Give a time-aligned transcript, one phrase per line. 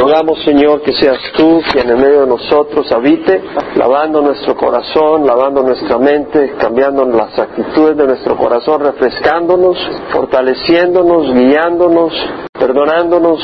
[0.00, 3.42] Rogamos, Señor, que seas tú quien en medio de nosotros habite,
[3.76, 9.76] lavando nuestro corazón, lavando nuestra mente, cambiando las actitudes de nuestro corazón, refrescándonos,
[10.10, 12.14] fortaleciéndonos, guiándonos,
[12.58, 13.40] perdonándonos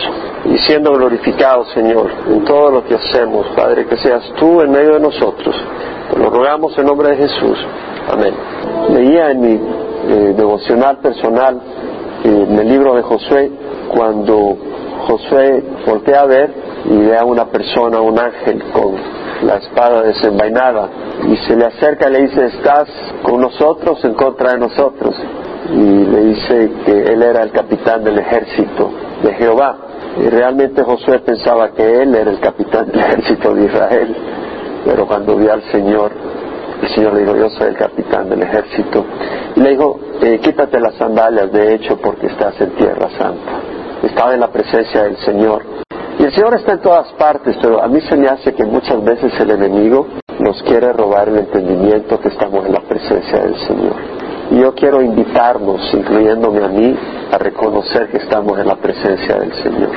[0.47, 3.49] y siendo glorificados, Señor, en todo lo que hacemos.
[3.55, 5.55] Padre, que seas tú en medio de nosotros.
[6.11, 7.59] Te lo rogamos en nombre de Jesús.
[8.11, 8.35] Amén.
[8.95, 11.61] Leía en mi eh, devocional personal,
[12.25, 13.53] eh, en el libro de Josué,
[13.95, 14.57] cuando
[15.07, 16.51] Josué voltea a ver
[16.85, 18.95] y ve a una persona, un ángel con
[19.43, 20.89] la espada desenvainada
[21.29, 22.89] y se le acerca y le dice, ¿estás
[23.23, 25.15] con nosotros en contra de nosotros?
[25.71, 28.91] Y le dice que él era el capitán del ejército
[29.23, 29.77] de Jehová.
[30.19, 34.17] Y realmente Josué pensaba que él era el capitán del ejército de Israel.
[34.85, 36.13] Pero cuando vio al Señor,
[36.83, 39.05] el Señor le dijo, yo soy el capitán del ejército.
[39.57, 43.76] Y le dijo, eh, quítate las sandalias, de hecho, porque estás en tierra santa.
[44.03, 45.65] Estaba en la presencia del Señor.
[46.19, 49.03] Y el Señor está en todas partes, pero a mí se me hace que muchas
[49.05, 50.07] veces el enemigo
[50.39, 53.97] nos quiere robar el entendimiento que estamos en la presencia del Señor.
[54.51, 56.97] Y yo quiero invitarnos, incluyéndome a mí,
[57.33, 59.91] a reconocer que estamos en la presencia del Señor.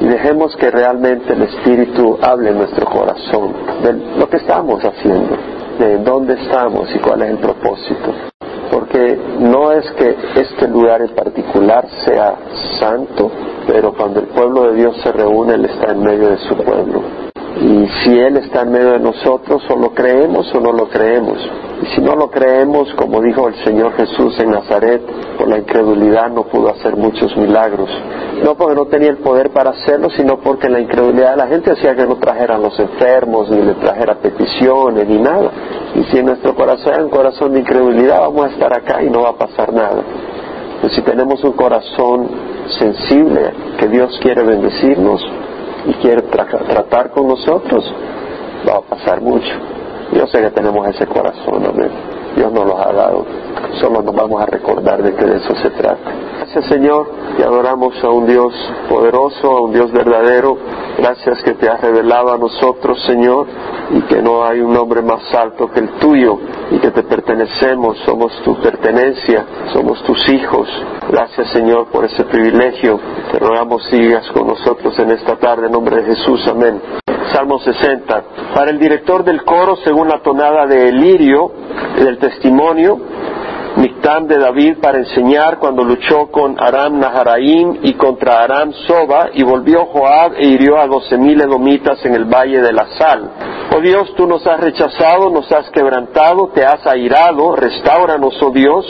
[0.00, 5.36] Y dejemos que realmente el Espíritu hable en nuestro corazón de lo que estamos haciendo,
[5.78, 8.35] de dónde estamos y cuál es el propósito.
[8.70, 12.36] Porque no es que este lugar en particular sea
[12.78, 13.30] santo,
[13.66, 17.25] pero cuando el pueblo de Dios se reúne, Él está en medio de su pueblo.
[17.58, 21.38] Y si Él está en medio de nosotros, o lo creemos o no lo creemos.
[21.82, 25.02] Y si no lo creemos, como dijo el Señor Jesús en Nazaret,
[25.38, 27.88] por la incredulidad no pudo hacer muchos milagros.
[28.42, 31.72] No porque no tenía el poder para hacerlo, sino porque la incredulidad de la gente
[31.72, 35.50] hacía que no trajeran los enfermos, ni le trajera peticiones, ni nada.
[35.94, 39.08] Y si en nuestro corazón hay un corazón de incredulidad, vamos a estar acá y
[39.08, 40.02] no va a pasar nada.
[40.80, 42.28] Pues si tenemos un corazón
[42.78, 45.22] sensible, que Dios quiere bendecirnos,
[45.86, 47.84] y quiere tratar con nosotros,
[48.68, 49.52] va a pasar mucho.
[50.12, 51.90] Yo sé que tenemos ese corazón, amén.
[52.36, 53.26] Dios nos lo ha dado.
[53.80, 56.10] Solo nos vamos a recordar de que de eso se trata.
[56.46, 58.54] Gracias Señor, y adoramos a un Dios
[58.88, 60.56] poderoso, a un Dios verdadero.
[60.96, 63.48] Gracias que te has revelado a nosotros, Señor,
[63.90, 66.38] y que no hay un nombre más alto que el tuyo,
[66.70, 70.68] y que te pertenecemos, somos tu pertenencia, somos tus hijos.
[71.10, 73.00] Gracias Señor por ese privilegio.
[73.32, 76.80] Te rogamos sigas con nosotros en esta tarde, en nombre de Jesús, amén.
[77.32, 78.22] Salmo 60.
[78.54, 81.50] Para el director del coro, según la tonada de Elirio,
[81.98, 83.00] del testimonio,
[83.76, 89.42] Mictán de David para enseñar cuando luchó con Aram Naharaim y contra Aram Soba y
[89.42, 93.30] volvió Joab e hirió a doce mil edomitas en el valle de la sal.
[93.76, 98.86] Oh Dios, tú nos has rechazado, nos has quebrantado, te has airado, restauranos, oh Dios.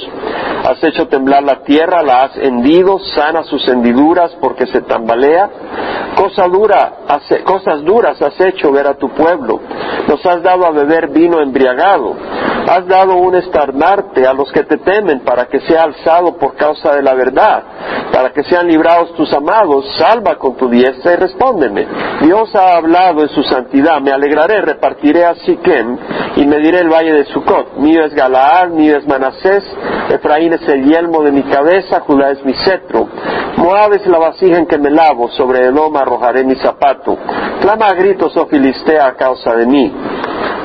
[0.65, 5.51] Has hecho temblar la tierra, la has hendido, sana sus hendiduras porque se tambalea.
[6.17, 6.93] Cosa dura,
[7.45, 9.61] cosas duras has hecho ver a tu pueblo.
[10.09, 12.15] Nos has dado a beber vino embriagado.
[12.69, 16.95] Has dado un estarnarte a los que te temen para que sea alzado por causa
[16.95, 17.63] de la verdad,
[18.13, 19.85] para que sean librados tus amados.
[19.99, 21.87] Salva con tu diestra y respóndeme.
[22.23, 24.01] Dios ha hablado en su santidad.
[24.01, 25.97] Me alegraré, repartiré a Siquem
[26.37, 27.77] y mediré el valle de Sucot.
[27.77, 29.63] Mío es Galaad, mío es Manasés.
[30.11, 33.09] Efraín es el yelmo de mi cabeza, Judá es mi cetro.
[33.57, 37.17] Moab es la vasija en que me lavo, sobre el Edom arrojaré mi zapato.
[37.61, 39.93] Clama a gritos, oh Filistea, a causa de mí.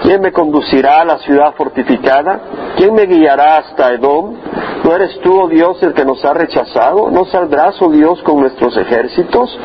[0.01, 2.73] ¿Quién me conducirá a la ciudad fortificada?
[2.75, 4.35] ¿Quién me guiará hasta Edom?
[4.83, 7.11] ¿No eres tú, oh Dios, el que nos ha rechazado?
[7.11, 9.57] ¿No saldrás, oh Dios, con nuestros ejércitos?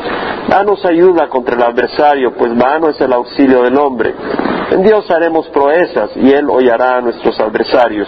[0.47, 4.13] Danos ayuda contra el adversario, pues vano es el auxilio del hombre.
[4.71, 8.07] En Dios haremos proezas y Él hollará a nuestros adversarios.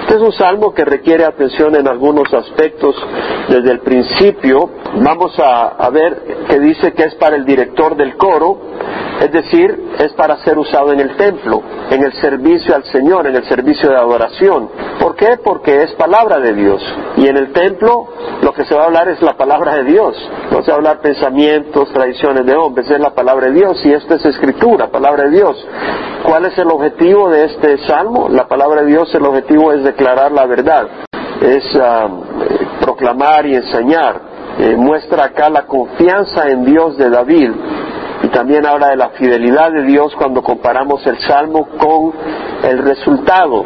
[0.00, 2.96] Este es un salmo que requiere atención en algunos aspectos
[3.48, 4.70] desde el principio.
[4.96, 8.58] Vamos a, ver que dice que es para el director del coro,
[9.20, 13.36] es decir, es para ser usado en el templo, en el servicio al Señor, en
[13.36, 14.68] el servicio de adoración.
[14.98, 15.38] ¿Por qué?
[15.44, 16.82] Porque es palabra de Dios.
[17.16, 18.08] Y en el templo
[18.42, 20.16] lo que se va a hablar es la palabra de Dios.
[20.50, 23.92] No se va a hablar pensamientos, tradiciones de hombres, es la palabra de Dios y
[23.92, 25.66] esto es escritura, palabra de Dios.
[26.24, 28.28] ¿Cuál es el objetivo de este salmo?
[28.28, 30.86] La palabra de Dios, el objetivo es declarar la verdad,
[31.40, 32.08] es ah,
[32.80, 34.30] proclamar y enseñar.
[34.58, 37.50] Eh, muestra acá la confianza en Dios de David
[38.22, 42.12] y también habla de la fidelidad de Dios cuando comparamos el salmo con
[42.64, 43.64] el resultado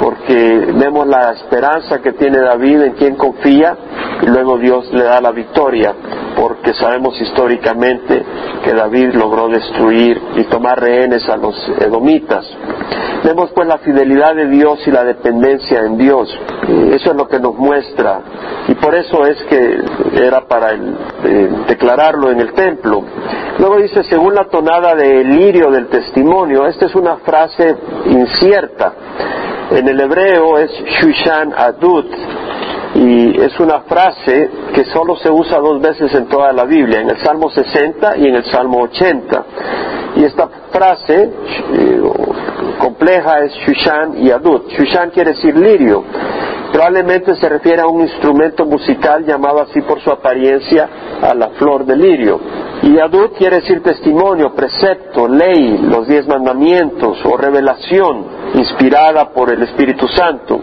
[0.00, 3.76] porque vemos la esperanza que tiene David en quien confía
[4.22, 5.94] y luego Dios le da la victoria,
[6.36, 8.22] porque sabemos históricamente
[8.64, 12.44] que David logró destruir y tomar rehenes a los edomitas.
[13.24, 16.28] Vemos pues la fidelidad de Dios y la dependencia en Dios.
[16.92, 18.20] Eso es lo que nos muestra.
[18.68, 19.82] Y por eso es que
[20.14, 23.02] era para eh, declararlo en el templo.
[23.58, 27.76] Luego dice, según la tonada de lirio del testimonio, esta es una frase
[28.06, 28.92] incierta.
[29.70, 32.06] En el hebreo es Shushan Adut,
[32.94, 37.10] y es una frase que solo se usa dos veces en toda la Biblia, en
[37.10, 39.44] el Salmo 60 y en el Salmo 80.
[40.16, 41.30] Y esta frase
[41.72, 42.02] eh,
[42.78, 44.68] compleja es Shushan y Adut.
[44.68, 46.04] Shushan quiere decir lirio.
[46.72, 50.88] Probablemente se refiere a un instrumento musical llamado así por su apariencia
[51.22, 52.40] a la flor de lirio.
[52.84, 59.62] Y Adut quiere decir testimonio, precepto, ley, los diez mandamientos o revelación inspirada por el
[59.62, 60.60] Espíritu Santo.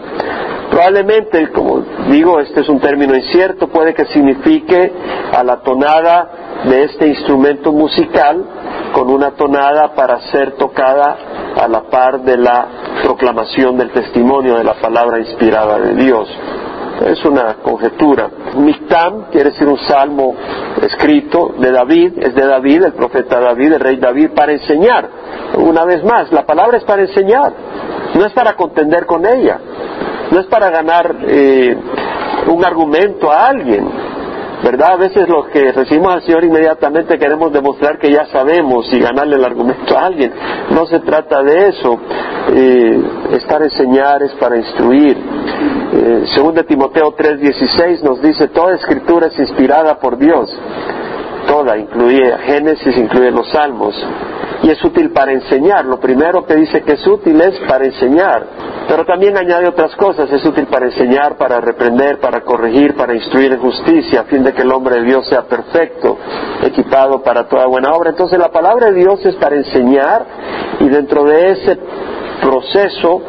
[0.70, 1.80] Probablemente, como
[2.10, 4.92] digo, este es un término incierto, puede que signifique
[5.32, 8.44] a la tonada de este instrumento musical
[8.92, 11.16] con una tonada para ser tocada
[11.60, 12.68] a la par de la
[13.02, 16.28] proclamación del testimonio de la palabra inspirada de Dios.
[17.06, 18.30] Es una conjetura.
[18.56, 20.34] Mictam quiere decir un salmo
[20.80, 25.08] escrito de David, es de David, el profeta David, el rey David, para enseñar.
[25.56, 27.52] Una vez más, la palabra es para enseñar,
[28.14, 29.58] no es para contender con ella,
[30.30, 31.76] no es para ganar eh,
[32.46, 33.86] un argumento a alguien,
[34.62, 34.92] ¿verdad?
[34.92, 39.36] A veces los que recibimos al Señor inmediatamente queremos demostrar que ya sabemos y ganarle
[39.36, 40.32] el argumento a alguien.
[40.70, 41.98] No se trata de eso.
[42.54, 43.02] Eh,
[43.32, 45.16] estar enseñar es para instruir.
[45.16, 50.54] Eh, según de Timoteo 3:16 nos dice, toda escritura es inspirada por Dios.
[51.46, 53.94] Toda, incluye Génesis, incluye los Salmos
[54.62, 55.84] y es útil para enseñar.
[55.84, 58.46] Lo primero que dice que es útil es para enseñar,
[58.88, 60.30] pero también añade otras cosas.
[60.30, 64.52] Es útil para enseñar, para reprender, para corregir, para instruir en justicia, a fin de
[64.52, 66.16] que el hombre de Dios sea perfecto,
[66.62, 68.10] equipado para toda buena obra.
[68.10, 70.24] Entonces la palabra de Dios es para enseñar
[70.80, 71.78] y dentro de ese
[72.42, 73.22] proceso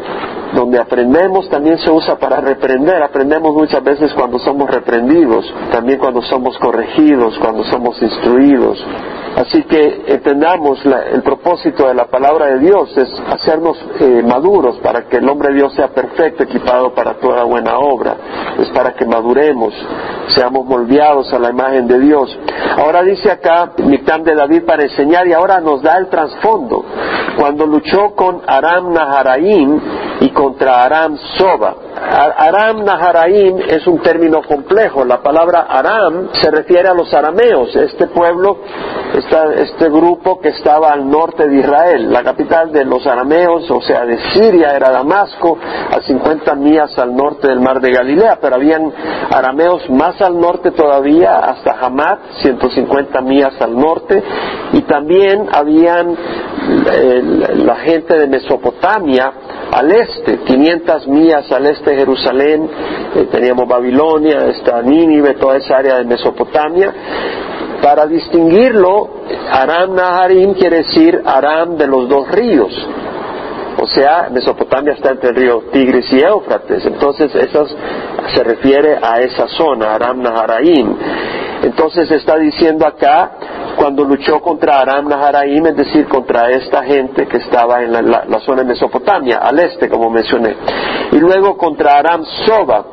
[0.53, 3.01] donde aprendemos también se usa para reprender.
[3.01, 8.83] Aprendemos muchas veces cuando somos reprendidos, también cuando somos corregidos, cuando somos instruidos.
[9.35, 15.07] Así que entendamos el propósito de la palabra de Dios es hacernos eh, maduros para
[15.07, 18.15] que el hombre de Dios sea perfecto, equipado para toda buena obra.
[18.59, 19.73] Es para que maduremos,
[20.27, 22.37] seamos moldeados a la imagen de Dios.
[22.77, 26.85] Ahora dice acá Mictán de David para enseñar y ahora nos da el trasfondo.
[27.35, 29.79] Cuando luchó con Aram Naharaim
[30.19, 31.73] y contra Aram Soba.
[31.95, 35.05] Aram Naharaim es un término complejo.
[35.05, 38.57] La palabra Aram se refiere a los arameos, este pueblo,
[39.55, 42.11] este grupo que estaba al norte de Israel.
[42.11, 47.15] La capital de los arameos, o sea, de Siria, era Damasco, a 50 millas al
[47.15, 48.91] norte del mar de Galilea, pero habían
[49.31, 54.21] arameos más al norte todavía, hasta Hamat, 150 millas al norte,
[54.73, 56.17] y también habían
[56.91, 57.21] eh,
[57.55, 59.31] la gente de Mesopotamia
[59.73, 62.69] al este, 500 millas al este de Jerusalén,
[63.15, 66.93] eh, teníamos Babilonia, está Nínive, toda esa área de Mesopotamia.
[67.81, 69.09] Para distinguirlo,
[69.51, 72.71] Aram Naharim quiere decir Aram de los dos ríos.
[73.79, 76.85] O sea, Mesopotamia está entre el río Tigris y Éufrates.
[76.85, 77.65] Entonces, eso
[78.33, 80.95] se refiere a esa zona, Aram Naharaim.
[81.63, 83.31] Entonces está diciendo acá,
[83.77, 88.63] cuando luchó contra Aram Naharaim, es decir, contra esta gente que estaba en la, zona
[88.63, 90.55] de Mesopotamia, al este, como mencioné.
[91.11, 92.83] Y luego contra Aram Soba.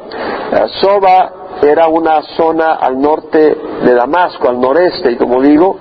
[0.52, 1.32] Eh, Soba
[1.62, 5.76] era una zona al norte de Damasco, al noreste, y como digo,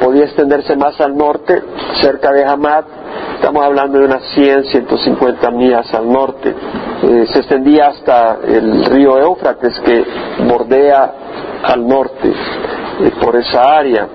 [0.00, 1.62] podía extenderse más al norte,
[2.00, 2.84] cerca de Hamad,
[3.34, 6.54] estamos hablando de unas 100, 150 millas al norte.
[7.02, 10.04] Eh, se extendía hasta el río Éufrates que
[10.46, 11.14] bordea
[11.62, 12.32] al norte
[13.00, 14.08] eh, por esa área.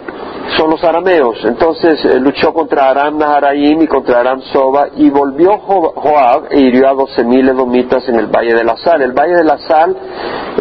[0.57, 1.43] Son los arameos.
[1.43, 6.87] Entonces eh, luchó contra Aram Naharaim y contra Aram Soba y volvió Joab e hirió
[6.87, 9.01] a doce mil edomitas en el Valle de la Sal.
[9.01, 9.95] El Valle de la Sal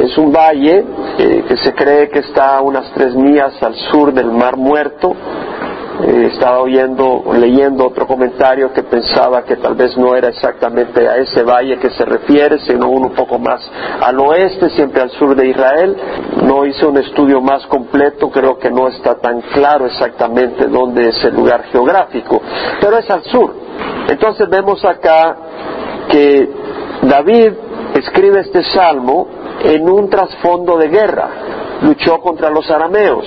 [0.00, 0.84] es un valle
[1.18, 5.14] eh, que se cree que está a unas tres millas al sur del Mar Muerto
[6.02, 11.16] eh, estaba oyendo, leyendo otro comentario que pensaba que tal vez no era exactamente a
[11.18, 13.60] ese valle que se refiere, sino uno un poco más
[14.00, 15.96] al oeste, siempre al sur de Israel.
[16.42, 21.24] No hice un estudio más completo, creo que no está tan claro exactamente dónde es
[21.24, 22.42] el lugar geográfico,
[22.80, 23.54] pero es al sur.
[24.08, 25.36] Entonces vemos acá
[26.10, 26.50] que
[27.02, 27.52] David
[27.94, 29.28] escribe este salmo
[29.62, 31.28] en un trasfondo de guerra.
[31.82, 33.24] Luchó contra los arameos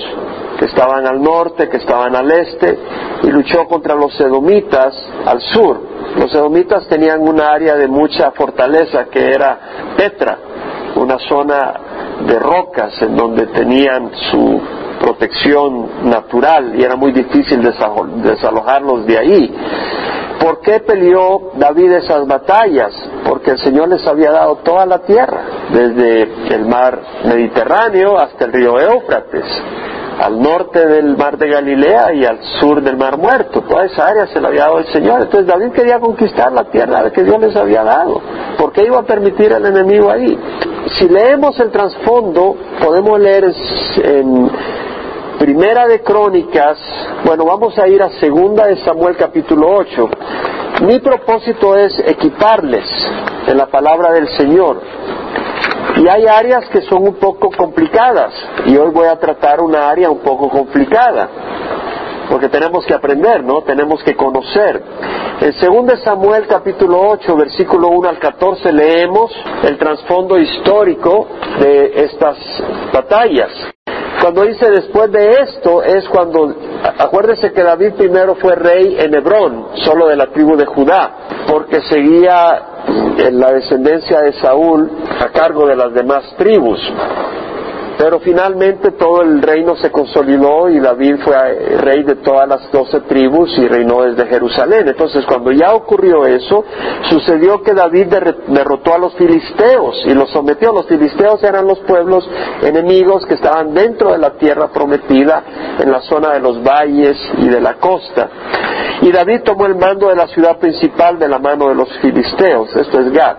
[0.58, 2.78] que estaban al norte, que estaban al este,
[3.22, 4.92] y luchó contra los edomitas
[5.24, 5.80] al sur.
[6.16, 9.58] Los edomitas tenían un área de mucha fortaleza que era
[9.96, 10.38] Petra,
[10.96, 11.74] una zona
[12.26, 14.60] de rocas en donde tenían su
[15.00, 19.54] protección natural y era muy difícil desalojarlos de ahí.
[20.40, 22.92] ¿Por qué peleó David esas batallas?
[23.24, 28.52] Porque el Señor les había dado toda la tierra, desde el mar Mediterráneo hasta el
[28.52, 29.44] río Éufrates
[30.18, 33.62] al norte del mar de Galilea y al sur del mar muerto.
[33.62, 35.22] Toda esa área se la había dado el Señor.
[35.22, 38.20] Entonces David quería conquistar la tierra que Dios les había dado.
[38.58, 40.38] ¿Por qué iba a permitir al enemigo ahí?
[40.98, 43.52] Si leemos el trasfondo, podemos leer
[44.02, 44.50] en
[45.38, 46.78] Primera de Crónicas,
[47.24, 50.08] bueno, vamos a ir a Segunda de Samuel capítulo 8.
[50.82, 52.84] Mi propósito es equiparles
[53.46, 54.80] en la palabra del Señor.
[55.96, 58.32] Y hay áreas que son un poco complicadas
[58.66, 61.28] y hoy voy a tratar una área un poco complicada
[62.28, 63.62] porque tenemos que aprender, ¿no?
[63.62, 64.82] Tenemos que conocer.
[65.40, 69.32] En 2 Samuel capítulo 8, versículo 1 al 14 leemos
[69.62, 71.26] el trasfondo histórico
[71.60, 72.36] de estas
[72.92, 73.77] batallas.
[74.20, 76.52] Cuando dice después de esto es cuando,
[76.98, 81.80] acuérdese que David primero fue rey en Hebrón, solo de la tribu de Judá, porque
[81.82, 82.62] seguía
[83.18, 86.80] en la descendencia de Saúl a cargo de las demás tribus.
[87.98, 91.36] Pero finalmente todo el reino se consolidó y David fue
[91.78, 94.86] rey de todas las doce tribus y reinó desde Jerusalén.
[94.86, 96.64] Entonces cuando ya ocurrió eso,
[97.10, 98.06] sucedió que David
[98.46, 100.72] derrotó a los filisteos y los sometió.
[100.72, 102.28] Los filisteos eran los pueblos
[102.62, 105.42] enemigos que estaban dentro de la tierra prometida,
[105.80, 108.28] en la zona de los valles y de la costa.
[109.02, 112.74] Y David tomó el mando de la ciudad principal de la mano de los filisteos,
[112.76, 113.36] esto es Gad,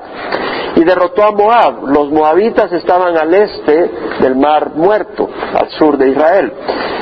[0.76, 1.88] y derrotó a Moab.
[1.88, 6.54] Los moabitas estaban al este del mar muerto, al sur de Israel.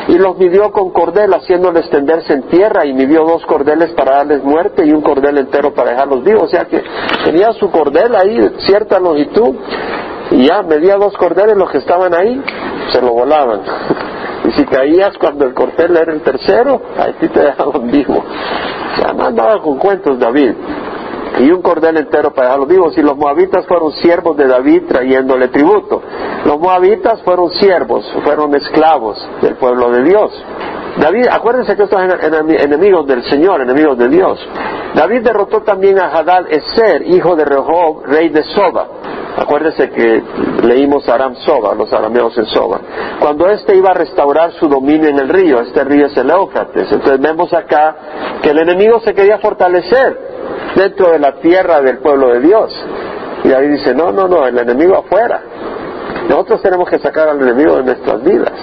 [0.07, 4.43] Y los midió con cordel, haciéndoles extenderse en tierra, y midió dos cordeles para darles
[4.43, 6.43] muerte y un cordel entero para dejarlos vivos.
[6.43, 6.81] O sea que
[7.23, 9.55] tenía su cordel ahí, cierta longitud,
[10.31, 12.41] y ya medía dos cordeles, los que estaban ahí
[12.91, 13.61] se lo volaban.
[14.45, 18.23] Y si caías cuando el cordel era el tercero, ahí te dejaban vivo.
[18.97, 20.53] Ya andaba con cuentos David
[21.39, 22.97] y un cordel entero para dejarlos vivos.
[22.97, 26.01] Y los moabitas fueron siervos de David trayéndole tributo.
[26.45, 30.31] Los moabitas fueron siervos, fueron esclavos del pueblo de Dios.
[30.97, 34.39] David, acuérdense que estos enemigos del Señor, enemigos de Dios.
[34.95, 38.87] David derrotó también a Hadad Eser, hijo de Rehob, rey de Soba.
[39.37, 40.23] Acuérdense que
[40.63, 42.79] leímos Aram Soba, los arameos en Soba.
[43.19, 46.91] Cuando éste iba a restaurar su dominio en el río, este río es el Éufrates.
[46.91, 47.95] Entonces vemos acá
[48.41, 50.26] que el enemigo se quería fortalecer
[50.75, 52.73] dentro de la tierra del pueblo de Dios.
[53.43, 55.41] Y David dice, no, no, no, el enemigo afuera.
[56.29, 58.53] Nosotros tenemos que sacar al enemigo de nuestras vidas.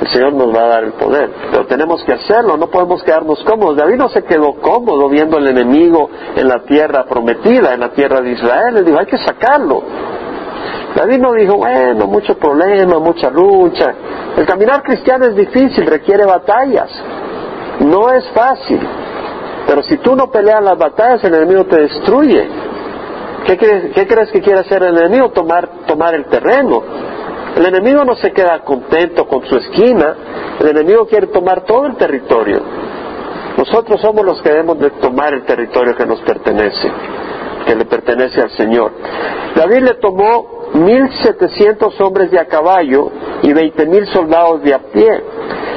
[0.00, 3.42] El Señor nos va a dar el poder, pero tenemos que hacerlo, no podemos quedarnos
[3.44, 3.76] cómodos.
[3.76, 8.22] David no se quedó cómodo viendo al enemigo en la tierra prometida, en la tierra
[8.22, 8.78] de Israel.
[8.78, 9.82] Él dijo, hay que sacarlo.
[10.94, 13.94] David no dijo, bueno, mucho problema, mucha lucha.
[14.36, 16.90] El caminar cristiano es difícil, requiere batallas.
[17.80, 18.80] No es fácil.
[19.70, 22.44] Pero si tú no peleas las batallas, el enemigo te destruye.
[23.46, 25.28] ¿Qué crees, que quiere hacer el enemigo?
[25.30, 25.68] Tomar,
[26.12, 26.82] el terreno.
[27.54, 30.16] El enemigo no se queda contento con su esquina,
[30.58, 32.60] el enemigo quiere tomar todo el territorio.
[33.58, 36.90] Nosotros somos los que debemos de tomar el territorio que nos pertenece,
[37.64, 38.90] que le pertenece al Señor.
[39.54, 43.08] David le tomó mil setecientos hombres de a caballo
[43.42, 45.22] y veinte mil soldados de a pie.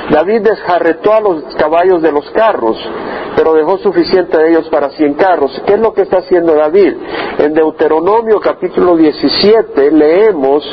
[0.09, 2.75] David desjarretó a los caballos de los carros
[3.35, 5.61] pero dejó suficiente de ellos para cien carros.
[5.65, 6.93] ¿Qué es lo que está haciendo David?
[7.39, 10.63] En Deuteronomio capítulo 17 leemos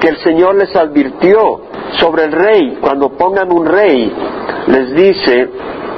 [0.00, 1.60] que el Señor les advirtió
[1.98, 4.12] sobre el rey, cuando pongan un rey,
[4.66, 5.48] les dice,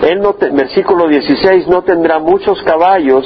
[0.02, 3.24] él no versículo 16, no tendrá muchos caballos,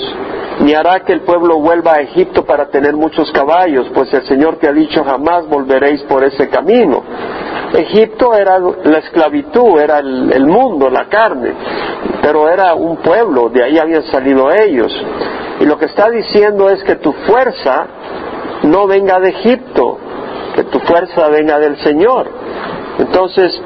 [0.60, 4.56] ni hará que el pueblo vuelva a Egipto para tener muchos caballos, pues el Señor
[4.56, 7.02] te ha dicho jamás volveréis por ese camino.
[7.74, 11.52] Egipto era la esclavitud, era el, mundo, la carne,
[12.22, 14.92] pero era un pueblo, de ahí habían salido ellos.
[15.60, 17.86] Y lo que está diciendo es que tu fuerza
[18.64, 19.98] no venga de Egipto,
[20.54, 22.28] que tu fuerza venga del Señor.
[22.98, 23.60] Entonces,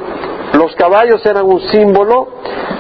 [0.55, 2.29] los caballos eran un símbolo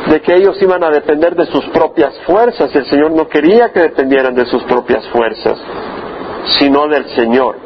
[0.09, 2.75] de que ellos iban a depender de sus propias fuerzas.
[2.75, 5.59] El Señor no quería que dependieran de sus propias fuerzas,
[6.59, 7.57] sino del Señor.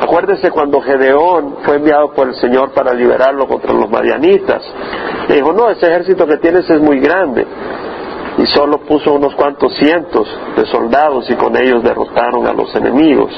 [0.00, 4.62] Acuérdese cuando Gedeón fue enviado por el Señor para liberarlo contra los marianitas.
[5.28, 7.46] Le dijo, no, ese ejército que tienes es muy grande.
[8.38, 13.30] Y solo puso unos cuantos cientos de soldados y con ellos derrotaron a los enemigos.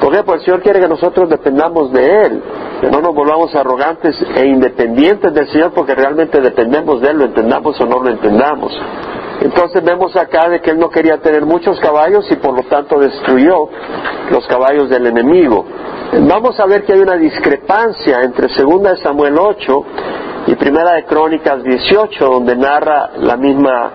[0.00, 0.22] ¿Por qué?
[0.22, 2.42] Porque el Señor quiere que nosotros dependamos de Él,
[2.80, 7.24] que no nos volvamos arrogantes e independientes del Señor porque realmente dependemos de Él, lo
[7.24, 8.72] entendamos o no lo entendamos.
[9.40, 12.98] Entonces vemos acá de que él no quería tener muchos caballos y por lo tanto
[13.00, 13.68] destruyó
[14.30, 15.64] los caballos del enemigo.
[16.12, 19.84] Vamos a ver que hay una discrepancia entre 2 Samuel 8
[20.48, 23.92] y Primera de Crónicas 18 donde narra la misma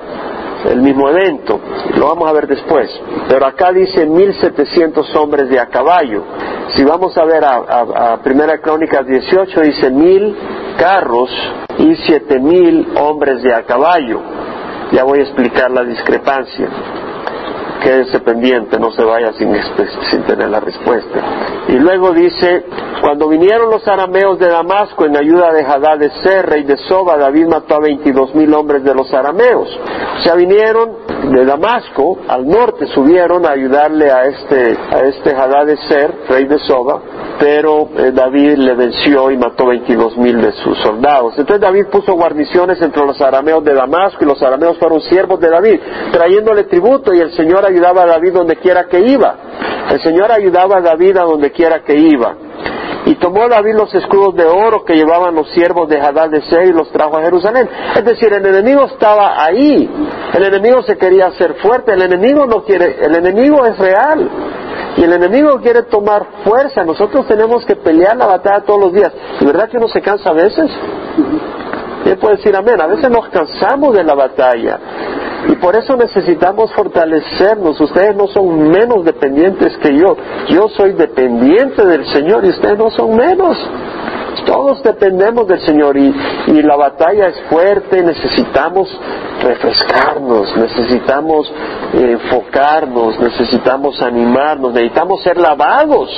[0.72, 1.60] el mismo evento.
[1.98, 2.90] Lo vamos a ver después.
[3.28, 6.24] Pero acá dice 1700 hombres de a caballo.
[6.76, 10.36] Si vamos a ver a, Primera Crónicas 18 dice mil
[10.78, 11.30] carros
[11.78, 14.22] y siete mil hombres de a caballo.
[14.92, 16.70] Ya voy a explicar la discrepancia
[17.84, 19.54] quédese pendiente, no se vaya sin,
[20.10, 21.20] sin tener la respuesta.
[21.68, 22.66] Y luego dice,
[23.02, 27.18] cuando vinieron los arameos de Damasco en ayuda de Hadad de Ser, rey de Soba,
[27.18, 29.68] David mató a veintidós mil hombres de los arameos.
[30.20, 35.66] O sea, vinieron de Damasco al norte, subieron a ayudarle a este, a este Hadad
[35.66, 37.02] de Ser, rey de Soba,
[37.40, 41.34] pero eh, David le venció y mató veintidós mil de sus soldados.
[41.38, 45.50] Entonces David puso guarniciones entre los arameos de Damasco y los arameos fueron siervos de
[45.50, 45.80] David,
[46.12, 49.36] trayéndole tributo y el Señor ayudaba a David donde quiera que iba.
[49.92, 52.36] El Señor ayudaba a David a donde quiera que iba.
[53.06, 56.70] Y tomó David los escudos de oro que llevaban los siervos de Hadad de Sey
[56.70, 57.70] y los trajo a Jerusalén.
[57.96, 59.88] Es decir, el enemigo estaba ahí.
[60.34, 61.94] El enemigo se quería hacer fuerte.
[61.94, 64.30] El enemigo no quiere, el enemigo es real.
[64.98, 66.84] Y el enemigo quiere tomar fuerza.
[66.84, 69.12] Nosotros tenemos que pelear la batalla todos los días.
[69.42, 70.72] ¿Y verdad que uno se cansa a veces?
[72.04, 72.80] ¿Quién puede decir amén?
[72.80, 74.80] A veces nos cansamos de la batalla.
[75.48, 77.80] Y por eso necesitamos fortalecernos.
[77.80, 80.16] Ustedes no son menos dependientes que yo.
[80.50, 83.58] Yo soy dependiente del Señor y ustedes no son menos.
[84.46, 86.14] Todos dependemos del Señor y,
[86.62, 88.90] la batalla es fuerte, necesitamos
[89.42, 91.52] refrescarnos, necesitamos
[91.94, 96.10] enfocarnos, necesitamos animarnos, necesitamos ser lavados.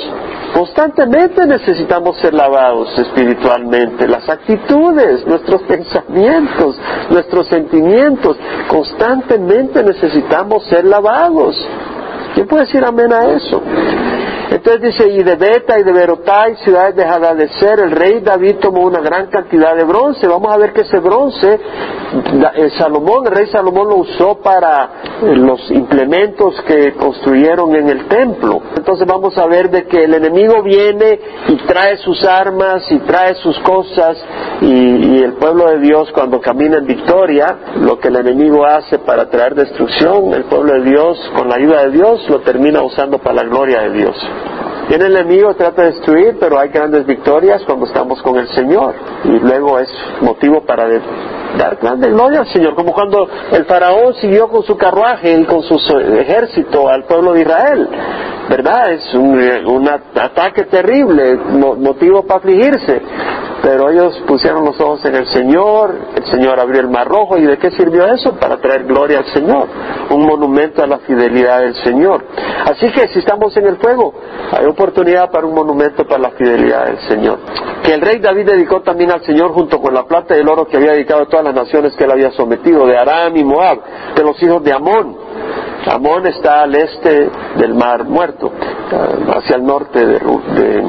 [0.54, 4.08] Constantemente necesitamos ser lavados espiritualmente.
[4.08, 6.76] Las actitudes, nuestros pensamientos,
[7.10, 8.36] nuestros sentimientos,
[8.68, 11.54] constantemente necesitamos ser lavados.
[12.38, 13.60] ¿Quién puede decir amén a eso?
[14.48, 18.82] Entonces dice, y de Beta y de Berotai, ciudades de ser, el rey David tomó
[18.82, 20.24] una gran cantidad de bronce.
[20.28, 21.58] Vamos a ver que ese bronce,
[22.54, 28.06] el Salomón, el rey Salomón lo usó para eh, los implementos que construyeron en el
[28.06, 28.62] templo.
[28.76, 31.18] Entonces vamos a ver de que el enemigo viene
[31.48, 34.16] y trae sus armas y trae sus cosas
[34.60, 38.98] y, y el pueblo de Dios cuando camina en victoria, lo que el enemigo hace
[38.98, 43.18] para traer destrucción, el pueblo de Dios con la ayuda de Dios lo termina usando
[43.18, 44.16] para la gloria de Dios.
[44.88, 48.94] Viene el enemigo, trata de destruir, pero hay grandes victorias cuando estamos con el Señor.
[49.24, 49.88] Y luego es
[50.22, 50.88] motivo para
[51.56, 55.62] dar grande gloria al Señor, como cuando el faraón siguió con su carruaje y con
[55.62, 57.88] su ejército al pueblo de Israel.
[58.48, 58.92] ¿Verdad?
[58.92, 63.02] Es un, un ataque terrible, motivo para afligirse.
[63.62, 67.42] Pero ellos pusieron los ojos en el Señor, el Señor abrió el mar rojo y
[67.42, 68.34] ¿de qué sirvió eso?
[68.36, 69.66] Para traer gloria al Señor,
[70.10, 72.24] un monumento a la fidelidad del Señor.
[72.64, 74.14] Así que si estamos en el fuego,
[74.52, 77.38] hay oportunidad para un monumento para la fidelidad del Señor.
[77.82, 80.66] Que el rey David dedicó también al Señor junto con la plata y el oro
[80.66, 83.78] que había dedicado a las naciones que él había sometido, de Aram y Moab,
[84.14, 85.16] de los hijos de Amón.
[85.86, 88.52] Amón está al este del mar muerto,
[89.34, 90.82] hacia el norte de,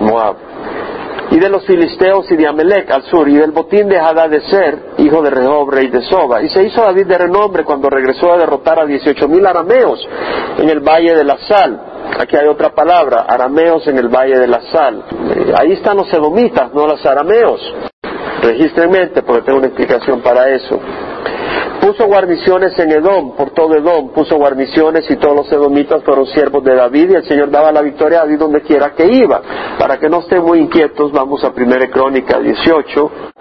[0.00, 0.36] Moab
[1.30, 4.42] y de los filisteos y de Amelec al sur, y del botín de Hadad de
[4.42, 6.42] Ser, hijo de Rehob, rey de Soba.
[6.42, 10.06] Y se hizo David de renombre cuando regresó a derrotar a dieciocho mil arameos
[10.58, 11.80] en el valle de la Sal.
[12.18, 15.04] Aquí hay otra palabra, arameos en el valle de la Sal.
[15.34, 17.91] Eh, ahí están los edomitas, no los arameos.
[18.42, 20.78] Registren mente porque tengo una explicación para eso
[21.82, 26.62] puso guarniciones en Edom, por todo Edom, puso guarniciones y todos los edomitas fueron siervos
[26.62, 29.42] de David y el Señor daba la victoria a David donde quiera que iba.
[29.80, 33.31] Para que no estén muy inquietos, vamos a 1 Crónica 18.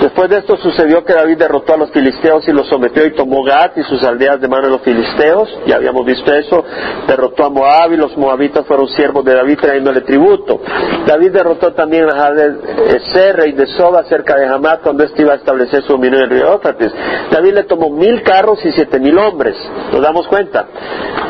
[0.00, 3.42] Después de esto sucedió que David derrotó a los filisteos y los sometió y tomó
[3.42, 6.64] Gat y sus aldeas de mano de los filisteos, ya habíamos visto eso,
[7.06, 10.60] derrotó a Moab y los moabitas fueron siervos de David trayéndole tributo.
[11.06, 15.36] David derrotó también a Eser, rey de Soba, cerca de Hamat, cuando éste iba a
[15.36, 16.92] establecer su dominio en el río Éufrates.
[17.30, 19.56] David le tomó mil carros y siete mil hombres,
[19.92, 20.66] ¿nos damos cuenta?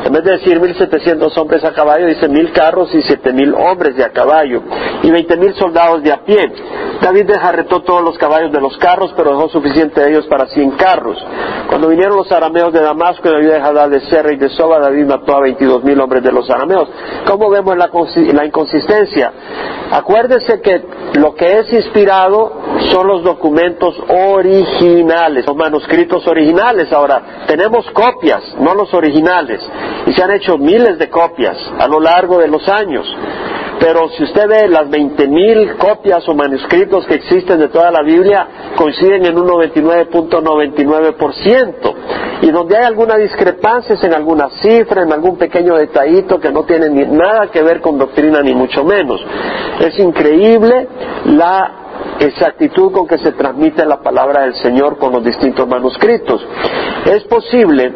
[0.04, 3.54] En vez de decir mil setecientos hombres a caballo, dice mil carros y siete mil
[3.54, 4.62] hombres de a caballo,
[5.02, 6.38] y veinte mil soldados de a pie.
[7.00, 10.72] David desarretó todos los caballos de los carros, pero dejó suficiente de ellos para cien
[10.72, 11.18] carros.
[11.68, 14.48] Cuando vinieron los arameos de Damasco en la vida de Hadad de Serra y de
[14.50, 16.88] Soba, David mató a veintidós mil hombres de los arameos.
[17.26, 17.90] ¿Cómo vemos la,
[18.32, 19.32] la inconsistencia?
[19.90, 20.82] Acuérdese que
[21.14, 22.52] lo que es inspirado
[22.92, 26.92] son los documentos originales, los manuscritos originales.
[26.92, 29.60] Ahora, tenemos copias, no los originales,
[30.06, 33.06] y se han hecho miles de copias a lo largo de los años.
[33.80, 38.46] Pero si usted ve las 20.000 copias o manuscritos que existen de toda la Biblia,
[38.76, 41.94] coinciden en un 99.99%.
[42.42, 46.64] Y donde hay alguna discrepancia es en alguna cifra, en algún pequeño detallito que no
[46.64, 49.20] tiene nada que ver con doctrina ni mucho menos.
[49.80, 50.88] Es increíble
[51.26, 51.78] la
[52.20, 56.44] exactitud con que se transmite la palabra del Señor con los distintos manuscritos.
[57.06, 57.92] Es posible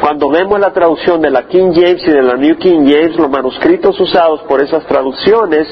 [0.00, 3.30] cuando vemos la traducción de la King James y de la New King James, los
[3.30, 5.66] manuscritos usados por esas traducciones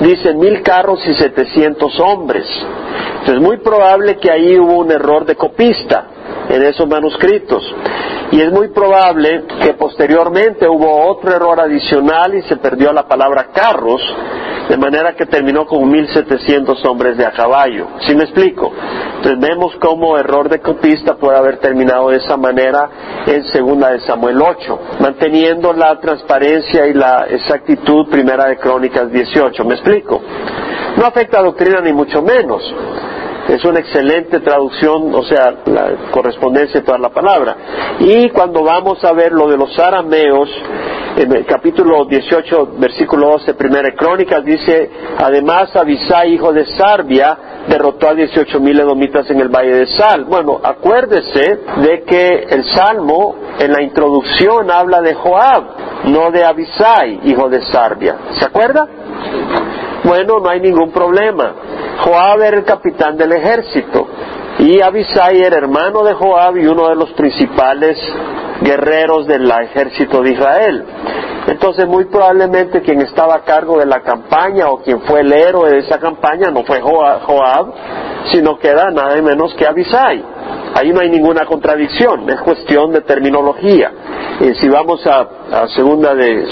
[0.00, 2.46] dicen mil carros y setecientos hombres.
[3.10, 6.06] Entonces es muy probable que ahí hubo un error de copista
[6.48, 7.62] en esos manuscritos.
[8.32, 13.48] Y es muy probable que posteriormente hubo otro error adicional y se perdió la palabra
[13.52, 14.00] carros,
[14.68, 17.86] de manera que terminó con 1700 hombres de a caballo.
[18.00, 18.72] ¿Sí me explico?
[19.16, 22.90] Entonces vemos cómo error de copista puede haber terminado de esa manera
[23.26, 29.64] en segunda de Samuel 8, manteniendo la transparencia y la exactitud primera de Crónicas 18.
[29.64, 30.20] ¿Me explico?
[30.96, 32.62] No afecta a doctrina ni mucho menos
[33.48, 37.56] es una excelente traducción, o sea, la correspondencia de toda la palabra.
[38.00, 40.48] Y cuando vamos a ver lo de los arameos,
[41.16, 48.10] en el capítulo 18, versículo 12, primera crónicas, dice, además Abisai, hijo de Sarbia, derrotó
[48.10, 50.24] a 18 mil edomitas en el valle de Sal.
[50.24, 55.64] Bueno, acuérdese de que el Salmo en la introducción habla de Joab,
[56.04, 58.16] no de Abisai, hijo de Sarbia.
[58.38, 58.86] ¿Se acuerda?
[60.06, 61.52] Bueno, no hay ningún problema.
[61.98, 64.06] Joab era el capitán del ejército
[64.60, 67.98] y Abisai era hermano de Joab y uno de los principales
[68.62, 70.84] guerreros del ejército de Israel.
[71.48, 75.70] Entonces muy probablemente quien estaba a cargo de la campaña o quien fue el héroe
[75.70, 77.72] de esa campaña no fue Joab,
[78.30, 80.24] sino que era nada menos que Abisai.
[80.74, 83.90] Ahí no hay ninguna contradicción, es cuestión de terminología.
[84.38, 86.46] Y si vamos a, a segunda de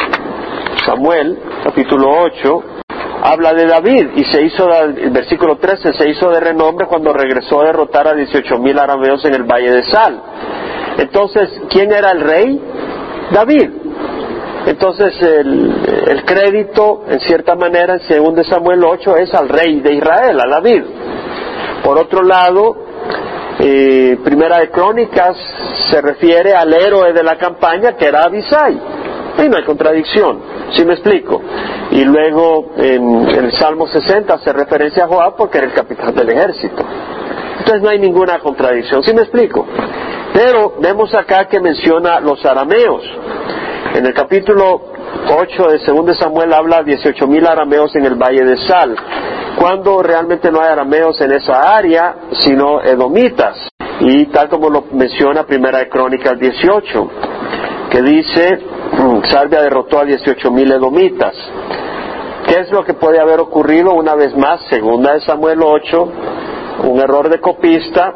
[0.85, 2.65] Samuel, capítulo 8,
[3.25, 7.63] habla de David y se hizo, el versículo 13, se hizo de renombre cuando regresó
[7.63, 10.21] a derrotar a 18 mil arameos en el valle de Sal.
[10.99, 12.61] Entonces, ¿quién era el rey?
[13.33, 13.71] David.
[14.67, 20.39] Entonces, el, crédito, en cierta manera, en 2 Samuel 8, es al rey de Israel,
[20.41, 20.83] a David.
[21.83, 22.77] Por otro lado,
[23.59, 25.35] eh, Primera de Crónicas
[25.91, 28.79] se refiere al héroe de la campaña, que era Abisai.
[29.37, 30.41] No hay contradicción,
[30.73, 31.43] ¿sí me explico?
[31.91, 36.31] Y luego en, el Salmo 60 hace referencia a Joab porque era el capitán del
[36.31, 36.83] ejército.
[37.59, 39.67] Entonces no hay ninguna contradicción, ¿sí me explico?
[40.33, 43.03] Pero vemos acá que menciona los arameos.
[43.95, 44.81] En el capítulo
[45.29, 48.97] 8 de 2 Samuel habla de 18 mil arameos en el valle de Sal,
[49.57, 53.69] cuando realmente no hay arameos en esa área, sino edomitas.
[54.01, 57.11] Y tal como lo menciona Primera de Crónicas 18,
[57.95, 58.59] que dice,
[59.31, 61.33] Salvia derrotó a 18 mil edomitas.
[62.45, 64.63] ¿Qué es lo que puede haber ocurrido una vez más?
[64.69, 66.13] Segunda de Samuel 8,
[66.89, 68.13] un error de copista.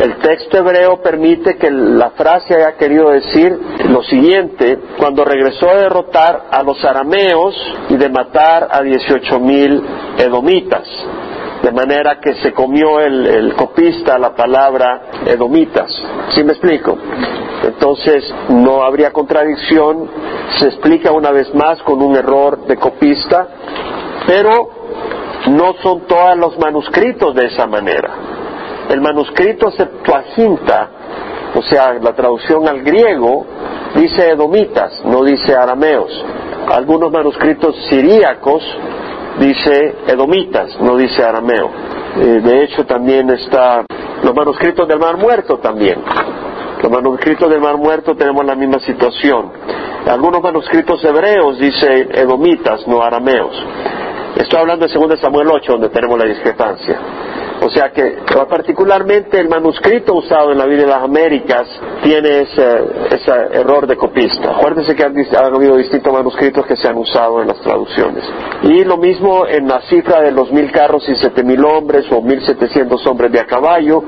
[0.00, 5.76] El texto hebreo permite que la frase haya querido decir lo siguiente, cuando regresó a
[5.76, 7.56] derrotar a los arameos
[7.88, 9.82] y de matar a 18 mil
[10.18, 10.86] edomitas
[11.66, 15.90] de manera que se comió el, copista la palabra edomitas.
[16.32, 16.96] ¿Sí me explico?
[17.64, 20.08] Entonces no habría contradicción,
[20.60, 23.48] se explica una vez más con un error de copista,
[24.28, 24.70] pero
[25.48, 28.14] no son todos los manuscritos de esa manera.
[28.88, 30.88] El manuscrito Septuaginta,
[31.52, 33.44] o sea, la traducción al griego,
[33.96, 36.12] dice edomitas, no dice arameos.
[36.68, 38.62] Algunos manuscritos siríacos
[39.38, 41.70] dice edomitas, no dice arameo.
[42.16, 43.84] Eh, de hecho, también está
[44.22, 46.02] los manuscritos del Mar Muerto también.
[46.82, 49.52] Los manuscritos del Mar Muerto tenemos la misma situación.
[50.06, 53.54] Algunos manuscritos hebreos dice edomitas, no arameos.
[54.36, 57.00] Estoy hablando de 2 Samuel 8, donde tenemos la discrepancia.
[57.62, 61.66] O sea que particularmente el manuscrito usado en la vida de las Américas
[62.02, 62.62] tiene ese,
[63.52, 64.50] error de copista.
[64.50, 68.24] Acuérdense que han, habido distintos manuscritos que se han usado en las traducciones.
[68.62, 72.20] Y lo mismo en la cifra de los mil carros y siete mil hombres o
[72.20, 74.02] mil setecientos hombres de a caballo.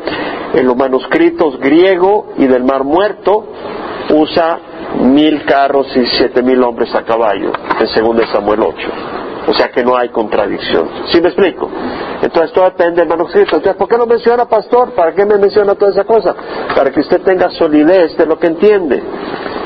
[0.54, 3.46] En los manuscritos griego y del Mar Muerto
[4.10, 4.58] usa
[5.00, 9.27] mil carros y siete mil hombres a caballo, en 2 Samuel 8.
[9.48, 10.88] O sea que no hay contradicción.
[11.10, 11.70] ¿Sí me explico?
[12.20, 13.56] Entonces todo depende del manuscrito.
[13.56, 14.90] Entonces, ¿por qué no menciona pastor?
[14.92, 16.34] ¿Para qué me menciona toda esa cosa?
[16.76, 19.02] Para que usted tenga solidez de lo que entiende.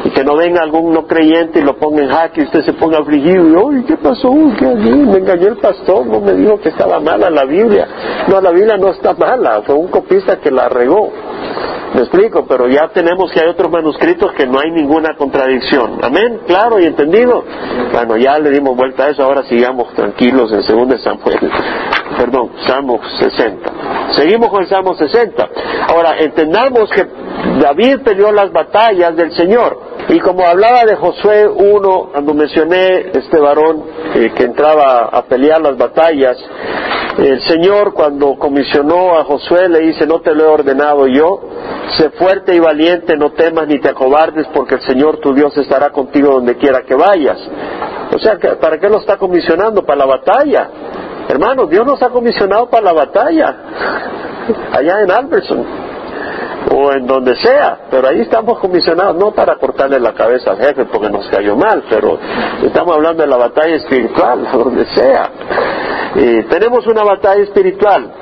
[0.05, 2.73] Y que no venga algún no creyente y lo ponga en jaque y usted se
[2.75, 4.33] ponga afligido y, ¡ay, qué pasó!
[4.59, 7.89] ¿Qué Me engañó el pastor, no me dijo que estaba mala la Biblia.
[8.29, 11.11] No, la Biblia no está mala, fue un copista que la regó.
[11.95, 15.99] Me explico, pero ya tenemos que hay otros manuscritos que no hay ninguna contradicción.
[16.03, 17.45] Amén, claro y entendido.
[17.93, 21.51] Bueno, ya le dimos vuelta a eso, ahora sigamos tranquilos en 2 Samuel.
[22.17, 23.73] Perdón, Salmo 60.
[24.13, 25.49] Seguimos con el Salmo 60.
[25.89, 27.07] Ahora, entendamos que
[27.61, 29.93] David peleó las batallas del Señor.
[30.09, 35.61] Y como hablaba de Josué 1, cuando mencioné este varón eh, que entraba a pelear
[35.61, 36.37] las batallas,
[37.19, 41.41] el Señor cuando comisionó a Josué le dice, no te lo he ordenado yo,
[41.97, 45.91] sé fuerte y valiente, no temas ni te acobardes, porque el Señor tu Dios estará
[45.91, 47.39] contigo donde quiera que vayas.
[48.15, 49.85] O sea, ¿para qué lo está comisionando?
[49.85, 50.71] Para la batalla.
[51.29, 53.57] Hermanos, Dios nos ha comisionado para la batalla,
[54.73, 55.65] allá en Alberson,
[56.75, 60.85] o en donde sea, pero ahí estamos comisionados, no para cortarle la cabeza al jefe
[60.87, 62.19] porque nos cayó mal, pero
[62.63, 65.31] estamos hablando de la batalla espiritual, donde sea.
[66.15, 68.13] Y tenemos una batalla espiritual.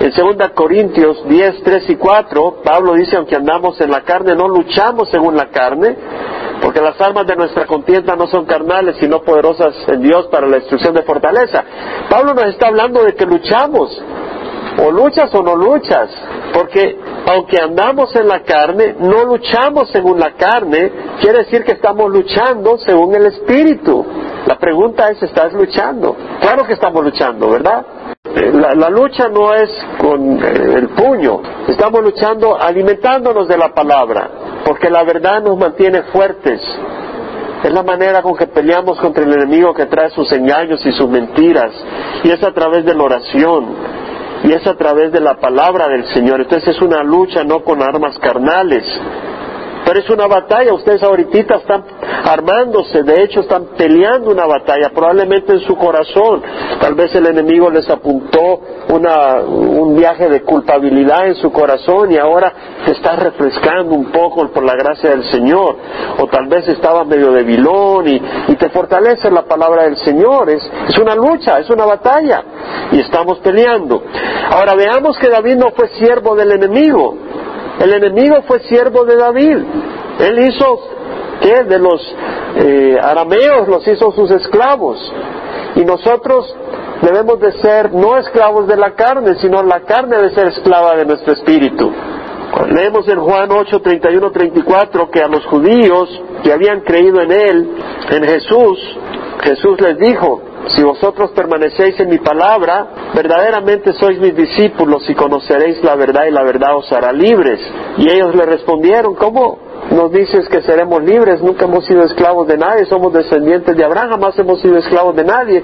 [0.00, 4.48] En 2 Corintios 10, 3 y 4, Pablo dice, aunque andamos en la carne, no
[4.48, 5.96] luchamos según la carne,
[6.60, 10.56] porque las armas de nuestra contienda no son carnales, sino poderosas en Dios para la
[10.56, 11.64] destrucción de fortaleza.
[12.10, 13.90] Pablo nos está hablando de que luchamos,
[14.78, 16.10] o luchas o no luchas,
[16.52, 22.10] porque aunque andamos en la carne, no luchamos según la carne, quiere decir que estamos
[22.10, 24.04] luchando según el Espíritu.
[24.46, 26.16] La pregunta es, ¿estás luchando?
[26.40, 27.86] Claro que estamos luchando, ¿verdad?
[28.24, 34.30] Eh, la, lucha no es con eh, el puño, estamos luchando alimentándonos de la palabra,
[34.64, 36.60] porque la verdad nos mantiene fuertes.
[37.62, 41.08] Es la manera con que peleamos contra el enemigo que trae sus engaños y sus
[41.08, 41.72] mentiras,
[42.24, 43.66] y es a través de la oración,
[44.44, 46.40] y es a través de la palabra del Señor.
[46.40, 48.84] Entonces es una lucha no con armas carnales,
[49.84, 51.84] pero es una batalla, ustedes ahorita están
[52.24, 56.42] armándose, de hecho están peleando una batalla, probablemente en su corazón.
[56.80, 62.18] Tal vez el enemigo les apuntó una, un viaje de culpabilidad en su corazón y
[62.18, 62.52] ahora
[62.84, 65.76] se está refrescando un poco por la gracia del Señor.
[66.18, 70.50] O tal vez estaba medio debilón y, y te fortalece la palabra del Señor.
[70.50, 72.42] Es, es una lucha, es una batalla
[72.92, 74.02] y estamos peleando.
[74.50, 77.16] Ahora veamos que David no fue siervo del enemigo.
[77.80, 79.58] El enemigo fue siervo de David.
[80.20, 80.78] Él hizo,
[81.42, 81.64] ¿qué?
[81.64, 82.00] De los
[82.56, 84.98] eh, arameos los hizo sus esclavos.
[85.74, 86.54] Y nosotros
[87.02, 91.04] debemos de ser no esclavos de la carne, sino la carne debe ser esclava de
[91.04, 91.92] nuestro espíritu.
[92.70, 97.70] Leemos en Juan 8, 31, 34 que a los judíos que habían creído en Él,
[98.10, 98.78] en Jesús,
[99.42, 105.82] Jesús les dijo, si vosotros permanecéis en mi palabra, verdaderamente sois mis discípulos y conoceréis
[105.82, 107.58] la verdad y la verdad os hará libres.
[107.96, 111.42] Y ellos le respondieron, ¿cómo nos dices que seremos libres?
[111.42, 115.24] Nunca hemos sido esclavos de nadie, somos descendientes de Abraham, jamás hemos sido esclavos de
[115.24, 115.62] nadie.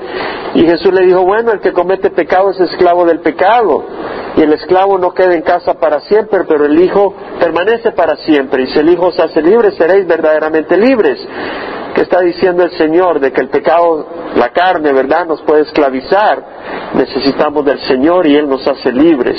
[0.55, 3.85] Y Jesús le dijo, bueno, el que comete pecado es esclavo del pecado.
[4.37, 8.63] Y el esclavo no queda en casa para siempre, pero el Hijo permanece para siempre.
[8.63, 11.19] Y si el Hijo os hace libre, seréis verdaderamente libres.
[11.95, 13.19] ¿Qué está diciendo el Señor?
[13.19, 16.45] De que el pecado, la carne, ¿verdad?, nos puede esclavizar.
[16.95, 19.37] Necesitamos del Señor y Él nos hace libres.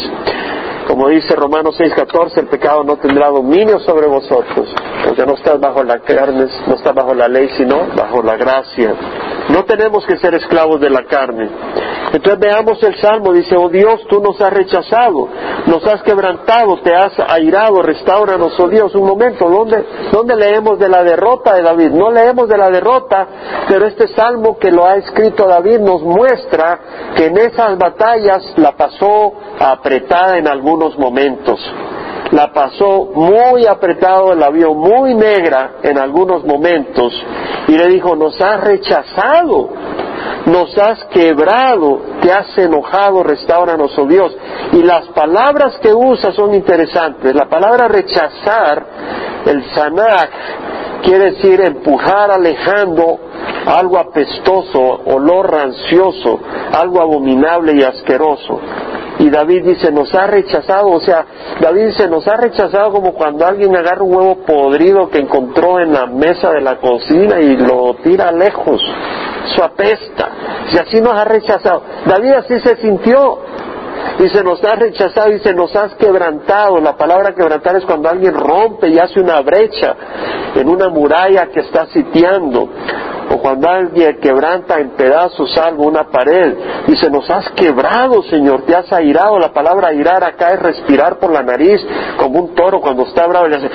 [0.90, 4.74] Como dice Romanos 6:14, el pecado no tendrá dominio sobre vosotros,
[5.06, 8.96] porque no estás bajo la carne, no estás bajo la ley, sino bajo la gracia.
[9.50, 11.48] No tenemos que ser esclavos de la carne.
[12.12, 15.28] Entonces veamos el Salmo, dice, oh Dios, tú nos has rechazado,
[15.68, 18.96] nos has quebrantado, te has airado, restauranos, oh Dios.
[18.96, 21.92] Un momento, ¿dónde, ¿dónde leemos de la derrota de David?
[21.92, 23.28] No leemos de la derrota,
[23.68, 26.80] pero este Salmo que lo ha escrito David nos muestra
[27.16, 31.60] que en esas batallas la pasó apretada en algunos momentos.
[32.32, 37.12] La pasó muy apretado, la vio muy negra en algunos momentos
[37.68, 39.70] y le dijo, nos has rechazado,
[40.46, 44.36] nos has quebrado, te has enojado, restauranos, oh Dios.
[44.74, 47.34] Y las palabras que usa son interesantes.
[47.36, 48.86] La palabra rechazar,
[49.46, 50.30] el sanak,
[51.04, 53.29] quiere decir empujar alejando
[53.66, 56.40] algo apestoso, olor rancioso,
[56.74, 58.60] algo abominable y asqueroso.
[59.20, 61.26] Y David dice, nos ha rechazado, o sea,
[61.60, 65.92] David dice, nos ha rechazado como cuando alguien agarra un huevo podrido que encontró en
[65.92, 68.82] la mesa de la cocina y lo tira lejos,
[69.54, 70.30] su apesta.
[70.72, 71.84] Y así nos ha rechazado.
[72.06, 73.40] David así se sintió.
[74.20, 76.80] Dice, nos has rechazado, dice, nos has quebrantado.
[76.80, 79.96] La palabra quebrantar es cuando alguien rompe y hace una brecha
[80.56, 82.70] en una muralla que está sitiando
[83.30, 86.56] o cuando alguien quebranta en pedazos algo, una pared,
[86.88, 89.38] dice, nos has quebrado, Señor, te has airado.
[89.38, 91.80] La palabra airar acá es respirar por la nariz,
[92.18, 93.70] como un toro cuando está bravo y hace,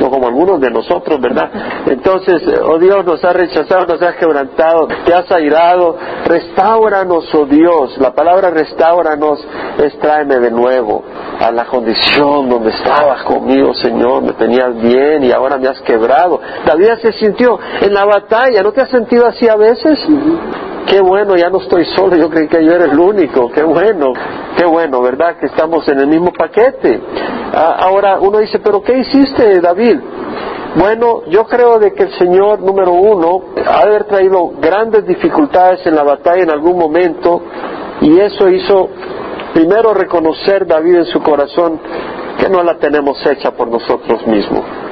[0.00, 1.50] no como algunos de nosotros, ¿verdad?
[1.86, 7.96] Entonces, oh Dios, nos has rechazado, nos has quebrantado, te has airado, restauranos, oh Dios.
[7.98, 9.44] La palabra restauranos
[9.78, 11.02] es tráeme de nuevo
[11.40, 16.40] a la condición donde estabas conmigo, Señor, me tenías bien y ahora me has quebrado.
[16.64, 19.98] David se sintió en la batalla, ¿no te has sentido así a veces?
[20.86, 24.12] Qué bueno, ya no estoy solo, yo creí que yo era el único, qué bueno,
[24.56, 25.38] qué bueno, ¿verdad?
[25.38, 27.00] Que estamos en el mismo paquete.
[27.54, 29.98] Ah, ahora uno dice, pero ¿qué hiciste, David?
[30.76, 35.94] Bueno, yo creo de que el Señor, número uno, ha haber traído grandes dificultades en
[35.94, 37.40] la batalla en algún momento
[38.00, 38.88] y eso hizo
[39.54, 41.80] primero reconocer David en su corazón
[42.38, 44.83] que no la tenemos hecha por nosotros mismos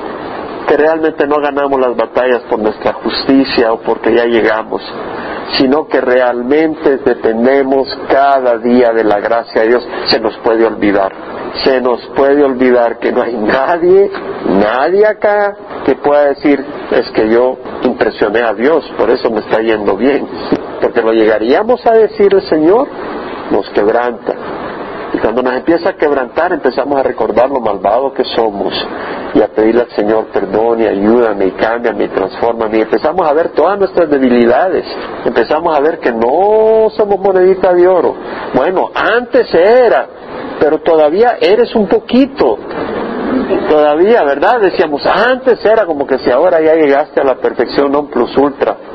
[0.72, 4.80] que realmente no ganamos las batallas por nuestra justicia o porque ya llegamos,
[5.58, 11.12] sino que realmente dependemos cada día de la gracia de Dios, se nos puede olvidar.
[11.62, 14.10] Se nos puede olvidar que no hay nadie,
[14.46, 15.54] nadie acá
[15.84, 20.26] que pueda decir, es que yo impresioné a Dios, por eso me está yendo bien.
[20.80, 22.88] Porque lo llegaríamos a decir el Señor,
[23.50, 24.34] nos quebranta.
[25.14, 28.72] Y cuando nos empieza a quebrantar, empezamos a recordar lo malvado que somos
[29.34, 32.78] y a pedirle al Señor perdón y ayúdame y cámbiame y transfórmame.
[32.78, 34.84] Y empezamos a ver todas nuestras debilidades.
[35.24, 38.14] Empezamos a ver que no somos monedita de oro.
[38.54, 40.06] Bueno, antes era,
[40.58, 42.58] pero todavía eres un poquito.
[43.68, 44.60] Todavía, ¿verdad?
[44.60, 48.91] Decíamos, antes era como que si ahora ya llegaste a la perfección non plus ultra.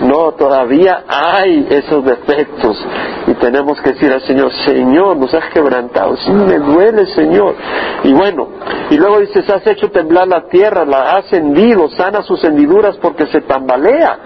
[0.00, 2.84] No, todavía hay esos defectos
[3.26, 7.54] y tenemos que decir al Señor, Señor, nos has quebrantado, sí me duele, Señor.
[8.02, 8.48] Y bueno,
[8.90, 13.26] y luego dices, has hecho temblar la tierra, la has hendido, sana sus hendiduras porque
[13.26, 14.18] se tambalea.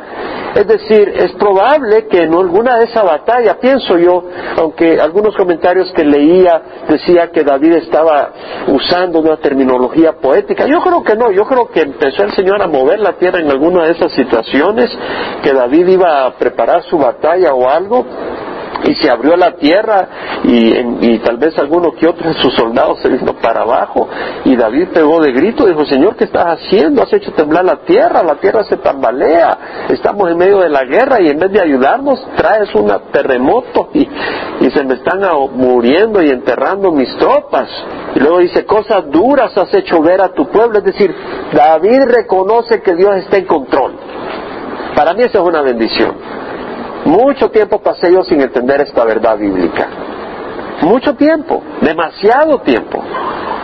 [0.57, 4.25] Es decir, es probable que en alguna de esa batalla, pienso yo,
[4.57, 8.33] aunque algunos comentarios que leía decía que David estaba
[8.67, 12.69] usando una terminología poética, yo creo que no, yo creo que empezó el Señor a
[12.69, 14.89] mover la tierra en alguna de esas situaciones,
[15.43, 18.07] que David iba a preparar su batalla o algo,
[18.85, 20.09] y se abrió la tierra
[20.45, 24.09] y, tal vez alguno que otro de sus soldados se vino para abajo
[24.45, 27.03] y David pegó de grito, dijo, Señor, ¿qué estás haciendo?
[27.03, 31.21] Has hecho temblar la tierra, la tierra se tambalea, estamos en medio de la guerra
[31.21, 34.09] y en vez de ayudarnos traes un terremoto y,
[34.61, 35.21] y se me están
[35.55, 37.69] muriendo y enterrando mis tropas.
[38.15, 41.15] Y luego dice, cosas duras has hecho ver a tu pueblo, es decir,
[41.53, 43.95] David reconoce que Dios está en control.
[44.95, 46.15] Para mí eso es una bendición.
[47.17, 49.89] Mucho tiempo pasé yo sin entender esta verdad bíblica.
[50.83, 53.03] Mucho tiempo, demasiado tiempo.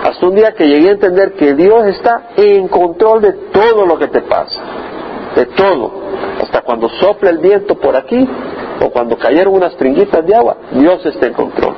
[0.05, 3.99] Hasta un día que llegué a entender que Dios está en control de todo lo
[3.99, 4.59] que te pasa.
[5.37, 5.93] De todo.
[6.41, 8.27] Hasta cuando sopla el viento por aquí
[8.81, 11.75] o cuando cayeron unas tringuitas de agua, Dios está en control.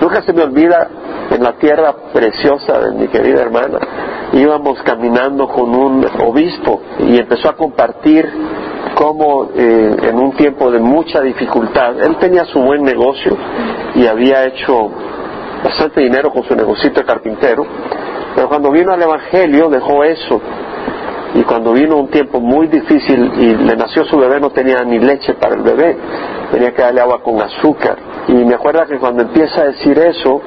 [0.00, 0.88] Nunca se me olvida
[1.32, 3.78] en la tierra preciosa de mi querida hermana,
[4.32, 8.24] íbamos caminando con un obispo y empezó a compartir
[8.98, 13.36] cómo eh, en un tiempo de mucha dificultad, él tenía su buen negocio
[13.94, 14.90] y había hecho
[15.62, 17.64] bastante dinero con su negocito de carpintero,
[18.34, 20.40] pero cuando vino al Evangelio dejó eso
[21.32, 24.98] y cuando vino un tiempo muy difícil y le nació su bebé no tenía ni
[24.98, 25.96] leche para el bebé,
[26.50, 27.98] tenía que darle agua con azúcar.
[28.26, 30.40] Y me acuerdo que cuando empieza a decir eso,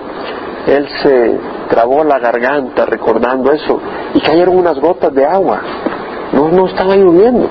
[0.67, 3.79] él se trabó la garganta recordando eso
[4.13, 5.61] y cayeron unas gotas de agua.
[6.33, 7.49] No, no estaba lloviendo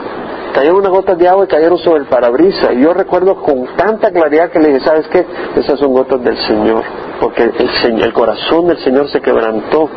[0.53, 2.73] cayeron unas gotas de agua y cayeron sobre el parabrisa.
[2.73, 5.25] Y yo recuerdo con tanta claridad que le dije, ¿sabes qué?
[5.57, 6.83] Esas son gotas del Señor,
[7.21, 9.89] porque el, el corazón del Señor se quebrantó.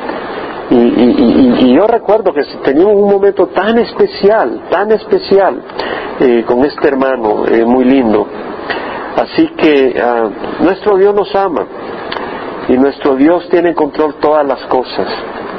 [0.70, 5.62] Y, yo recuerdo que teníamos un momento tan especial, tan especial
[6.20, 8.28] eh, con este hermano, eh, muy lindo.
[9.16, 10.30] Así que ah,
[10.62, 11.66] nuestro Dios nos ama
[12.68, 15.08] y nuestro Dios tiene en control todas las cosas,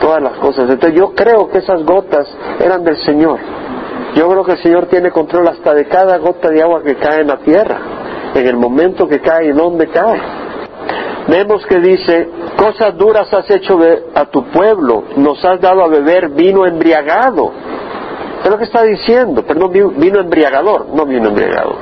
[0.01, 0.69] todas las cosas.
[0.71, 2.27] Entonces yo creo que esas gotas
[2.59, 3.39] eran del Señor.
[4.15, 7.23] Yo creo que el Señor tiene control hasta de cada gota de agua que cae
[7.23, 7.79] en la tierra,
[8.35, 10.21] en el momento que cae y dónde cae.
[11.27, 13.79] Vemos que dice, cosas duras has hecho
[14.15, 17.53] a tu pueblo, nos has dado a beber vino embriagado.
[18.45, 21.77] Es lo que está diciendo, perdón, vino embriagador, no vino embriagado.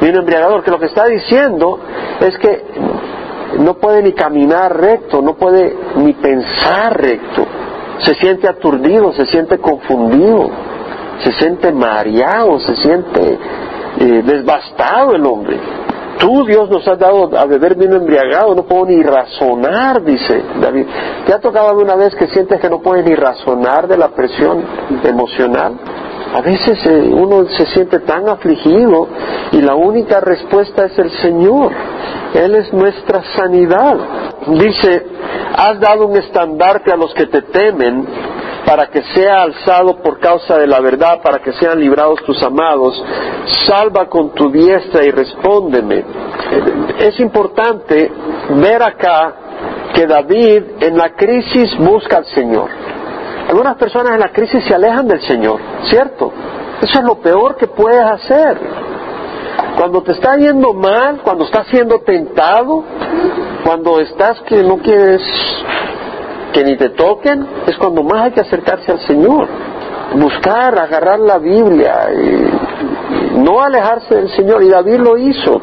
[0.00, 1.78] Vino embriagador, que lo que está diciendo
[2.20, 2.64] es que
[3.60, 7.46] no puede ni caminar recto, no puede ni pensar recto.
[8.00, 10.50] Se siente aturdido, se siente confundido
[11.22, 13.38] se siente mareado, se siente
[14.00, 15.58] eh, desbastado el hombre.
[16.18, 20.86] Tú, Dios, nos has dado a beber vino embriagado, no puedo ni razonar, dice David.
[21.26, 24.62] ¿Te ha tocado alguna vez que sientes que no puedes ni razonar de la presión
[25.02, 25.78] emocional?
[26.34, 29.08] A veces eh, uno se siente tan afligido
[29.52, 31.72] y la única respuesta es el Señor.
[32.34, 33.96] Él es nuestra sanidad.
[34.46, 35.06] Dice,
[35.56, 38.06] has dado un estandarte a los que te temen
[38.66, 43.02] para que sea alzado por causa de la verdad, para que sean librados tus amados.
[43.66, 46.04] Salva con tu diestra y respóndeme.
[46.98, 48.10] Es importante
[48.50, 49.34] ver acá
[49.94, 52.70] que David en la crisis busca al Señor.
[53.48, 55.60] Algunas personas en la crisis se alejan del Señor,
[55.90, 56.32] ¿cierto?
[56.80, 58.58] Eso es lo peor que puedes hacer.
[59.76, 62.84] Cuando te está yendo mal, cuando estás siendo tentado,
[63.64, 65.22] cuando estás que no quieres
[66.52, 69.48] que ni te toquen, es cuando más hay que acercarse al Señor.
[70.14, 74.62] Buscar, agarrar la Biblia, y no alejarse del Señor.
[74.62, 75.60] Y David lo hizo.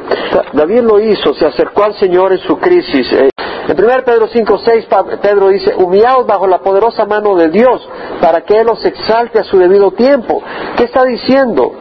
[0.54, 3.12] David lo hizo, se acercó al Señor en su crisis.
[3.14, 3.30] Eh,
[3.68, 4.88] en 1 Pedro 5, 6,
[5.22, 7.88] Pedro dice, humillados bajo la poderosa mano de Dios,
[8.20, 10.42] para que Él los exalte a su debido tiempo.
[10.76, 11.74] ¿Qué está diciendo?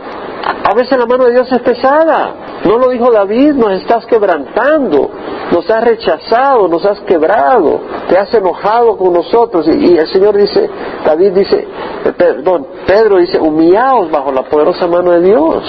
[0.65, 2.35] A veces la mano de Dios es pesada.
[2.65, 5.11] No lo dijo David, nos estás quebrantando,
[5.51, 9.67] nos has rechazado, nos has quebrado, te has enojado con nosotros.
[9.69, 10.69] Y, el Señor dice,
[11.05, 11.67] David dice,
[12.05, 15.63] eh, perdón, Pedro dice, humillaos bajo la poderosa mano de Dios.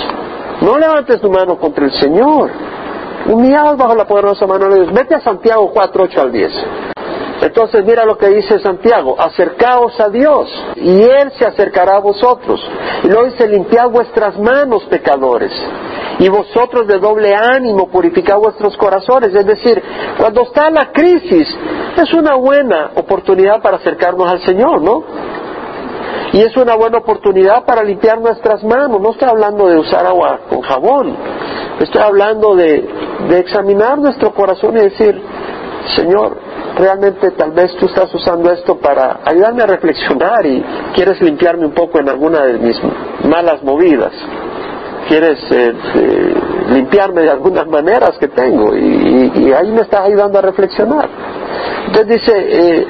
[0.62, 2.50] No levantes tu mano contra el Señor.
[3.28, 4.94] Humillaos bajo la poderosa mano de Dios.
[4.94, 6.52] Vete a Santiago 4, 8 al 10.
[7.42, 12.60] Entonces mira lo que dice Santiago, acercaos a Dios y Él se acercará a vosotros.
[13.04, 15.52] Y luego dice, limpiad vuestras manos pecadores
[16.20, 19.34] y vosotros de doble ánimo purificad vuestros corazones.
[19.34, 19.82] Es decir,
[20.18, 21.48] cuando está la crisis
[21.98, 25.04] es una buena oportunidad para acercarnos al Señor, ¿no?
[26.34, 29.00] Y es una buena oportunidad para limpiar nuestras manos.
[29.02, 31.16] No estoy hablando de usar agua con jabón.
[31.80, 32.88] Estoy hablando de,
[33.30, 35.20] de examinar nuestro corazón y decir,
[35.96, 36.49] Señor,
[36.80, 40.64] realmente tal vez tú estás usando esto para ayudarme a reflexionar y
[40.96, 42.80] quieres limpiarme un poco en alguna de mis
[43.26, 44.14] malas movidas.
[45.08, 46.34] Quieres eh, eh,
[46.70, 51.10] limpiarme de algunas maneras que tengo y, ahí me estás ayudando a reflexionar.
[51.88, 52.88] Entonces dice, eh,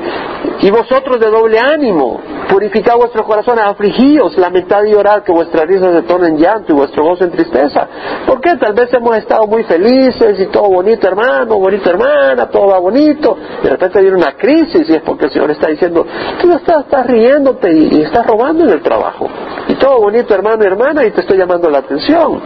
[0.61, 5.93] y vosotros de doble ánimo, purificad vuestros corazones, afligíos, lamentad y llorad, que vuestras risas
[5.93, 7.87] se tornen llanto y vuestro gozo en tristeza.
[8.25, 8.55] ¿Por qué?
[8.55, 13.37] Tal vez hemos estado muy felices y todo bonito hermano, bonito hermana, todo va bonito.
[13.63, 16.05] De repente viene una crisis y es porque el Señor está diciendo,
[16.41, 19.29] tú estás, estás riéndote y, estás robando en el trabajo.
[19.67, 22.41] Y todo bonito hermano y hermana y te estoy llamando la atención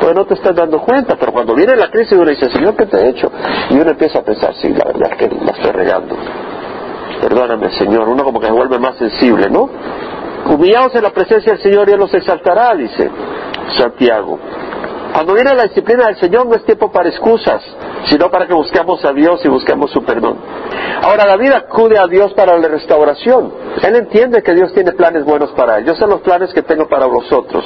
[0.00, 2.86] pues no te estás dando cuenta, pero cuando viene la crisis uno dice, Señor, ¿qué
[2.86, 3.30] te he hecho?
[3.70, 6.16] Y uno empieza a pensar, sí, la verdad es que la estoy regando
[7.18, 9.68] perdóname Señor, uno como que se vuelve más sensible, ¿no?
[10.46, 13.10] Humillados en la presencia del Señor y Él los exaltará, dice
[13.76, 14.38] Santiago.
[15.12, 17.62] Cuando viene la disciplina del Señor no es tiempo para excusas,
[18.06, 20.38] sino para que busquemos a Dios y busquemos su perdón.
[21.02, 23.52] Ahora David acude a Dios para la restauración.
[23.82, 25.86] Él entiende que Dios tiene planes buenos para él.
[25.86, 27.64] Yo sé los planes que tengo para vosotros.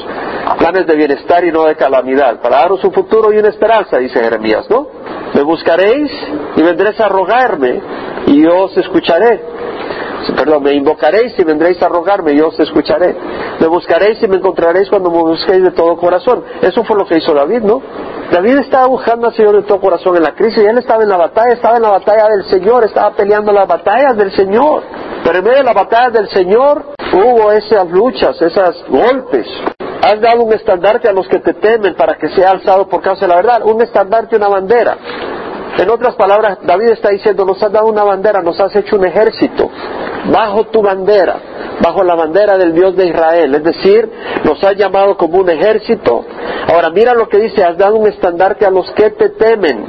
[0.59, 2.41] Planes de bienestar y no de calamidad.
[2.41, 4.87] Para daros un futuro y una esperanza, dice Jeremías, ¿no?
[5.35, 6.11] Me buscaréis
[6.57, 7.81] y vendréis a rogarme
[8.27, 9.41] y yo os escucharé.
[10.37, 13.15] Perdón, me invocaréis y vendréis a rogarme y yo os escucharé.
[13.61, 16.45] Me buscaréis y me encontraréis cuando me busquéis de todo corazón.
[16.61, 17.83] Eso fue lo que hizo David, ¿no?
[18.31, 21.09] David estaba buscando al Señor de todo corazón en la crisis y él estaba en
[21.09, 24.83] la batalla, estaba en la batalla del Señor, estaba peleando las batallas del Señor.
[25.25, 29.47] Pero en medio de las batallas del Señor hubo esas luchas, esos golpes.
[30.03, 33.23] Has dado un estandarte a los que te temen para que sea alzado por causa
[33.23, 34.97] de la verdad, un estandarte, una bandera.
[35.79, 39.07] En otras palabras, David está diciendo, nos has dado una bandera, nos has hecho un
[39.07, 39.71] ejército,
[40.31, 41.37] bajo tu bandera,
[41.81, 43.55] bajo la bandera del Dios de Israel.
[43.55, 44.11] Es decir,
[44.45, 46.25] nos has llamado como un ejército.
[46.73, 49.87] Ahora mira lo que dice, has dado un estandarte a los que te temen.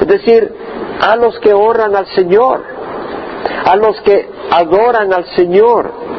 [0.00, 0.54] Es decir,
[1.00, 2.62] a los que honran al Señor,
[3.64, 6.09] a los que adoran al Señor.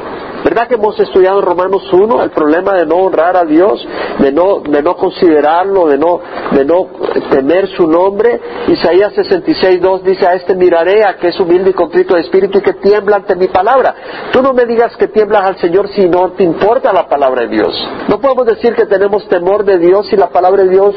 [0.43, 3.85] ¿Verdad que hemos estudiado en Romanos 1 el problema de no honrar a Dios,
[4.19, 6.19] de no, de no considerarlo, de no,
[6.51, 6.87] de no
[7.29, 8.39] temer su nombre?
[8.67, 12.57] Isaías 66, 2 dice, a este miraré, a que es humilde y contrito de espíritu
[12.57, 13.95] y que tiembla ante mi palabra.
[14.31, 17.49] Tú no me digas que tiemblas al Señor si no te importa la palabra de
[17.49, 17.89] Dios.
[18.07, 20.95] No podemos decir que tenemos temor de Dios si la palabra de Dios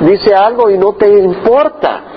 [0.00, 2.07] dice algo y no te importa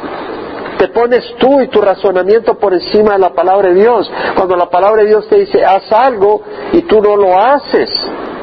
[0.81, 4.11] te pones tú y tu razonamiento por encima de la palabra de Dios.
[4.35, 6.41] Cuando la palabra de Dios te dice, haz algo
[6.73, 7.87] y tú no lo haces.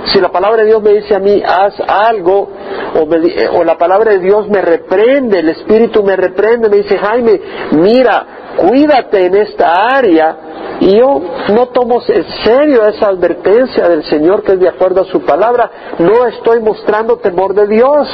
[0.04, 2.48] Si la palabra de Dios me dice a mí, haz algo,
[2.94, 6.96] o, eh, o la palabra de Dios me reprende, el Espíritu me reprende, me dice,
[6.96, 7.40] Jaime,
[7.72, 8.26] mira,
[8.56, 10.36] cuídate en esta área,
[10.80, 15.06] y yo no tomo en serio esa advertencia del Señor que es de acuerdo a
[15.06, 18.08] su palabra, no estoy mostrando temor de Dios.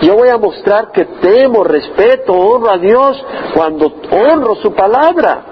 [0.00, 3.24] Yo voy a mostrar que temo, respeto, honro a Dios
[3.54, 5.44] cuando honro su palabra.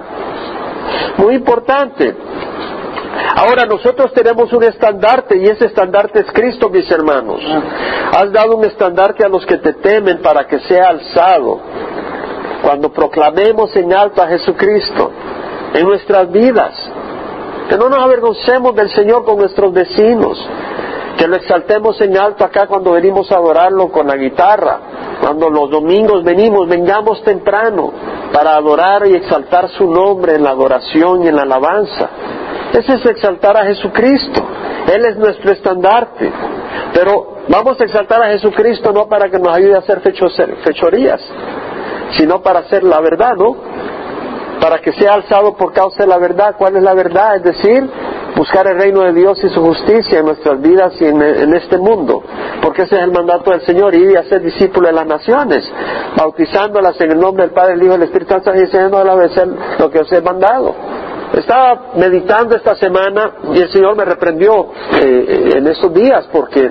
[1.19, 2.17] Muy importante.
[3.37, 7.41] Ahora nosotros tenemos un estandarte y ese estandarte es Cristo, mis hermanos.
[8.13, 11.61] Has dado un estandarte a los que te temen para que sea alzado.
[12.63, 15.13] Cuando proclamemos en alto a Jesucristo
[15.75, 16.73] en nuestras vidas,
[17.69, 20.39] que no nos avergoncemos del Señor con nuestros vecinos,
[21.17, 24.81] que lo exaltemos en alto acá cuando venimos a adorarlo con la guitarra,
[25.21, 27.93] cuando los domingos venimos, vengamos temprano
[28.33, 32.09] para adorar y exaltar su nombre en la adoración y en la alabanza.
[32.73, 34.43] Ese es exaltar a Jesucristo.
[34.93, 36.33] Él es nuestro estandarte.
[36.95, 41.21] Pero vamos a exaltar a Jesucristo no para que nos ayude a hacer fechorías,
[42.17, 43.70] sino para hacer la verdad, ¿no?
[44.61, 46.55] Para que sea alzado por causa de la verdad.
[46.59, 47.37] ¿Cuál es la verdad?
[47.37, 47.89] Es decir,
[48.37, 52.23] buscar el reino de Dios y su justicia en nuestras vidas y en, este mundo,
[52.63, 55.71] porque ese es el mandato del Señor, ir y hacer discípulos de las naciones,
[56.17, 59.15] bautizándolas en el nombre del Padre, el Hijo y el Espíritu Santo y enseñándolas a
[59.15, 59.49] obedecer
[59.79, 60.75] lo que os he mandado.
[61.33, 64.69] Estaba meditando esta semana y el Señor me reprendió
[65.01, 66.71] eh, en estos días porque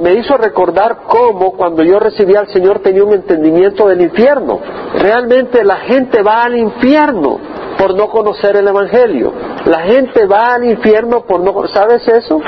[0.00, 4.60] me hizo recordar cómo cuando yo recibí al Señor tenía un entendimiento del infierno.
[4.98, 7.38] Realmente la gente va al infierno
[7.78, 9.32] por no conocer el Evangelio.
[9.66, 11.66] La gente va al infierno por no...
[11.68, 12.40] ¿Sabes eso?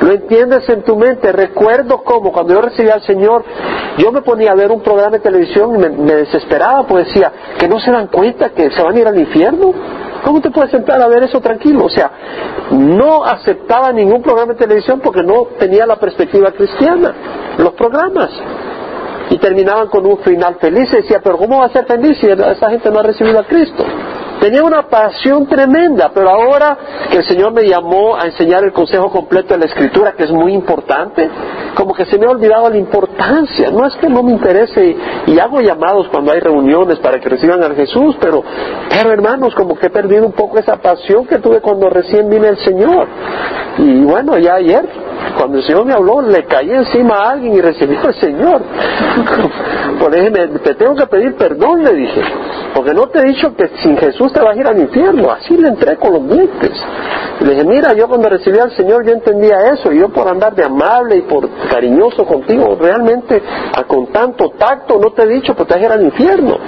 [0.00, 1.32] Lo entiendes en tu mente.
[1.32, 3.44] Recuerdo cómo cuando yo recibí al Señor,
[3.96, 7.68] yo me ponía a ver un programa de televisión y me, desesperaba, pues decía, que
[7.68, 9.72] no se dan cuenta que se van a ir al infierno.
[10.24, 11.84] ¿Cómo te puedes sentar a ver eso tranquilo?
[11.84, 12.10] O sea,
[12.72, 17.14] no aceptaba ningún programa de televisión porque no tenía la perspectiva cristiana.
[17.58, 18.30] Los programas.
[19.30, 22.70] Y terminaban con un final feliz decía, pero ¿cómo va a ser feliz si esa
[22.70, 23.84] gente no ha recibido a Cristo?
[24.40, 26.78] Tenía una pasión tremenda, pero ahora
[27.10, 30.30] que el Señor me llamó a enseñar el consejo completo de la Escritura, que es
[30.30, 31.28] muy importante,
[31.74, 33.70] como que se me ha olvidado la importancia.
[33.70, 37.62] No es que no me interese y, hago llamados cuando hay reuniones para que reciban
[37.62, 38.42] a Jesús, pero,
[38.90, 42.48] pero hermanos, como que he perdido un poco esa pasión que tuve cuando recién vine
[42.48, 43.06] el Señor.
[43.78, 44.88] Y bueno, ya ayer,
[45.36, 48.62] cuando el Señor me habló, le caí encima a alguien y recibí al Señor.
[50.00, 52.22] Por ejemplo, te tengo que pedir perdón, le dije,
[52.74, 55.30] porque no te he dicho que sin Jesús te vas a ir al infierno.
[55.30, 56.70] Así le entré con los dientes.
[57.40, 59.92] le dije, mira, yo cuando recibí al Señor yo entendía eso.
[59.92, 63.42] Y yo por andar de amable y por cariñoso contigo, realmente
[63.86, 66.58] con tanto tacto no te he dicho que te vas a ir al infierno.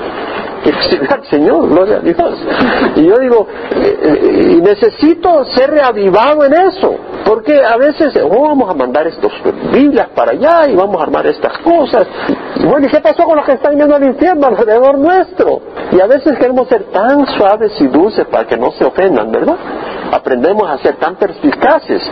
[1.09, 2.47] Al Señor, gloria a Dios.
[2.97, 3.47] Y yo digo,
[3.77, 6.95] eh, eh, y necesito ser reavivado en eso.
[7.31, 9.31] Porque a veces, oh, vamos a mandar estos
[9.73, 12.05] Biblias para allá y vamos a armar estas cosas.
[12.57, 15.61] Bueno, ¿y qué pasó con los que están yendo al infierno alrededor nuestro?
[15.93, 19.55] Y a veces queremos ser tan suaves y dulces para que no se ofendan, ¿verdad?
[20.11, 22.03] Aprendemos a ser tan perspicaces.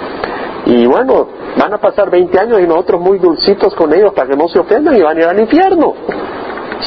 [0.67, 1.27] Y bueno,
[1.59, 4.61] van a pasar 20 años y nosotros muy dulcitos con ellos para que no se
[4.61, 5.95] ofendan y van a ir al infierno.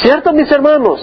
[0.02, 1.02] ¿Cierto, mis hermanos?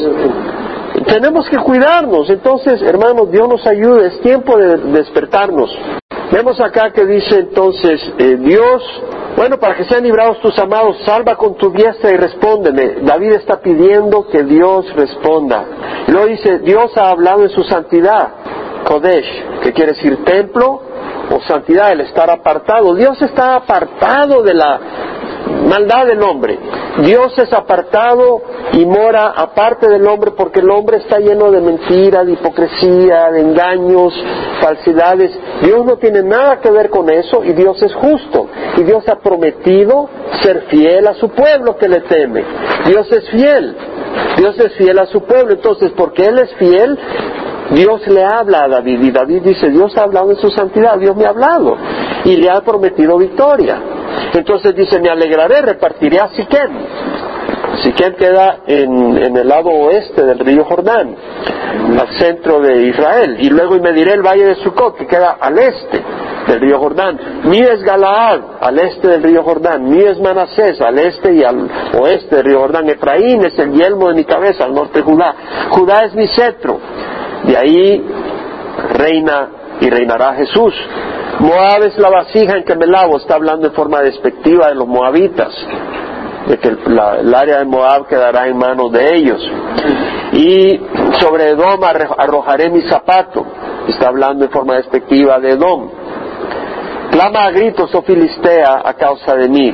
[1.06, 2.30] Tenemos que cuidarnos.
[2.30, 4.06] Entonces, hermanos, Dios nos ayude.
[4.06, 5.76] Es tiempo de despertarnos.
[6.30, 8.82] Vemos acá que dice entonces, eh, Dios,
[9.34, 12.96] bueno, para que sean librados tus amados, salva con tu diestra y respóndeme.
[13.02, 15.64] David está pidiendo que Dios responda.
[16.06, 18.28] Y luego dice, Dios ha hablado en su santidad,
[18.86, 20.82] Kodesh, que quiere decir templo
[21.30, 22.94] o santidad, el estar apartado.
[22.94, 24.80] Dios está apartado de la
[25.68, 26.58] maldad del hombre.
[27.04, 28.42] Dios es apartado
[28.72, 33.40] y mora aparte del hombre porque el hombre está lleno de mentira, de hipocresía, de
[33.40, 34.12] engaños,
[34.60, 35.30] falsidades.
[35.62, 38.46] Dios no tiene nada que ver con eso y Dios es justo.
[38.76, 40.08] Y Dios ha prometido
[40.42, 42.44] ser fiel a su pueblo que le teme.
[42.86, 43.76] Dios es fiel.
[44.36, 45.54] Dios es fiel a su pueblo.
[45.54, 46.98] Entonces, porque Él es fiel,
[47.70, 51.14] Dios le habla a David y David dice, Dios ha hablado en su santidad, Dios
[51.16, 51.76] me ha hablado
[52.24, 53.80] y le ha prometido victoria.
[54.34, 56.70] Entonces dice, me alegraré, repartiré a Siquem.
[57.82, 61.14] Siquem queda en, el lado oeste del río Jordán,
[61.98, 63.36] al centro de Israel.
[63.40, 66.02] Y luego y mediré el valle de Sucot, que queda al este
[66.48, 67.18] del río Jordán.
[67.44, 69.88] Mi es Galaad, al este del río Jordán.
[69.88, 71.68] Mi es Manasés, al este y al
[72.00, 72.88] oeste del río Jordán.
[72.88, 75.34] Efraín es el yelmo de mi cabeza, al norte de Judá.
[75.70, 76.80] Judá es mi cetro.
[77.44, 78.04] De ahí
[78.94, 79.48] reina
[79.80, 80.74] y reinará Jesús.
[81.40, 84.88] Moab es la vasija en que me lavo, está hablando en forma despectiva de los
[84.88, 85.54] moabitas,
[86.48, 89.40] de que el área de Moab quedará en manos de ellos.
[90.32, 90.80] Y
[91.20, 93.46] sobre Edom arrojaré mi zapato,
[93.86, 95.90] está hablando en forma despectiva de Edom.
[97.12, 99.72] Clama a gritos, oh Filistea, a causa de mí,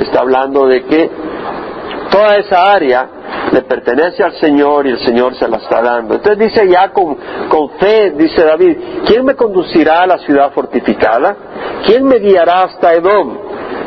[0.00, 1.10] está hablando de que
[2.10, 3.08] toda esa área
[3.52, 6.14] le pertenece al Señor y el Señor se la está dando.
[6.14, 7.16] Entonces dice ya con,
[7.48, 8.76] con fe, dice David,
[9.06, 11.36] ¿quién me conducirá a la ciudad fortificada?
[11.84, 13.38] ¿Quién me guiará hasta Edom?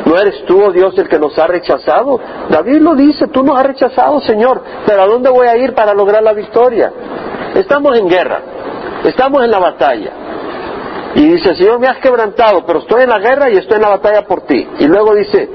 [0.06, 2.18] ¿No eres tú, oh Dios, el que nos ha rechazado?
[2.48, 5.94] David lo dice, tú nos has rechazado, Señor, pero ¿a dónde voy a ir para
[5.94, 6.92] lograr la victoria?
[7.54, 8.40] Estamos en guerra,
[9.04, 10.12] estamos en la batalla.
[11.14, 13.88] Y dice, Señor, me has quebrantado, pero estoy en la guerra y estoy en la
[13.88, 14.66] batalla por ti.
[14.78, 15.48] Y luego dice,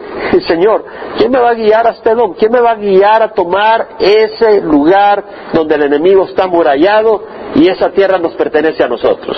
[0.47, 0.83] Señor,
[1.17, 2.33] ¿quién me va a guiar hasta Edom?
[2.33, 7.23] ¿Quién me va a guiar a tomar ese lugar donde el enemigo está amurallado
[7.55, 9.37] y esa tierra nos pertenece a nosotros?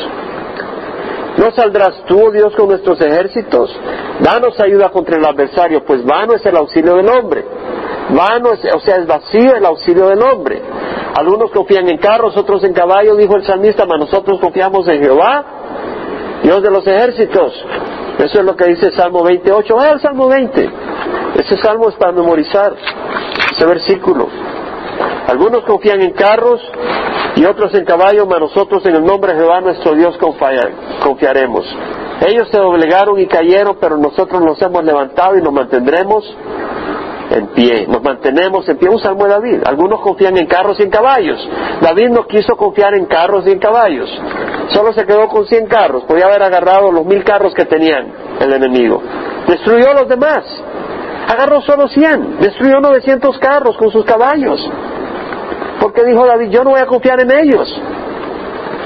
[1.37, 3.69] ¿No saldrás tú, oh Dios, con nuestros ejércitos?
[4.19, 7.45] Danos ayuda contra el adversario, pues vano es el auxilio del hombre.
[8.09, 10.63] Vano, es, o sea, es vacío el auxilio del hombre.
[11.15, 15.56] Algunos confían en carros, otros en caballos, dijo el salmista, mas nosotros confiamos en Jehová
[16.43, 17.53] Dios de los ejércitos.
[18.19, 19.75] Eso es lo que dice Salmo 28.
[19.75, 20.69] Vaya al Salmo 20.
[21.35, 22.75] Ese salmo es para memorizar
[23.51, 24.27] ese versículo.
[25.27, 26.61] Algunos confían en carros
[27.35, 31.65] y otros en caballos, mas nosotros en el nombre de Jehová nuestro Dios confiaremos.
[32.25, 36.25] Ellos se doblegaron y cayeron, pero nosotros nos hemos levantado y nos mantendremos
[37.29, 37.85] en pie.
[37.87, 38.89] Nos mantenemos en pie.
[38.89, 39.63] Un salmo de David.
[39.65, 41.37] Algunos confían en carros y en caballos.
[41.81, 44.09] David no quiso confiar en carros y en caballos.
[44.69, 46.03] Solo se quedó con 100 carros.
[46.03, 49.01] Podía haber agarrado los mil carros que tenían el enemigo.
[49.47, 50.43] Destruyó los demás.
[51.27, 52.39] Agarró solo 100.
[52.39, 54.59] Destruyó 900 carros con sus caballos.
[55.81, 57.81] Porque dijo David, yo no voy a confiar en ellos.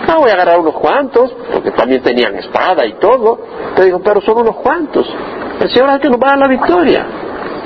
[0.07, 3.39] No voy a agarrar unos cuantos, porque también tenían espada y todo.
[3.75, 5.07] Te dijo, pero son unos cuantos.
[5.59, 7.05] El Señor es que nos va a dar la victoria.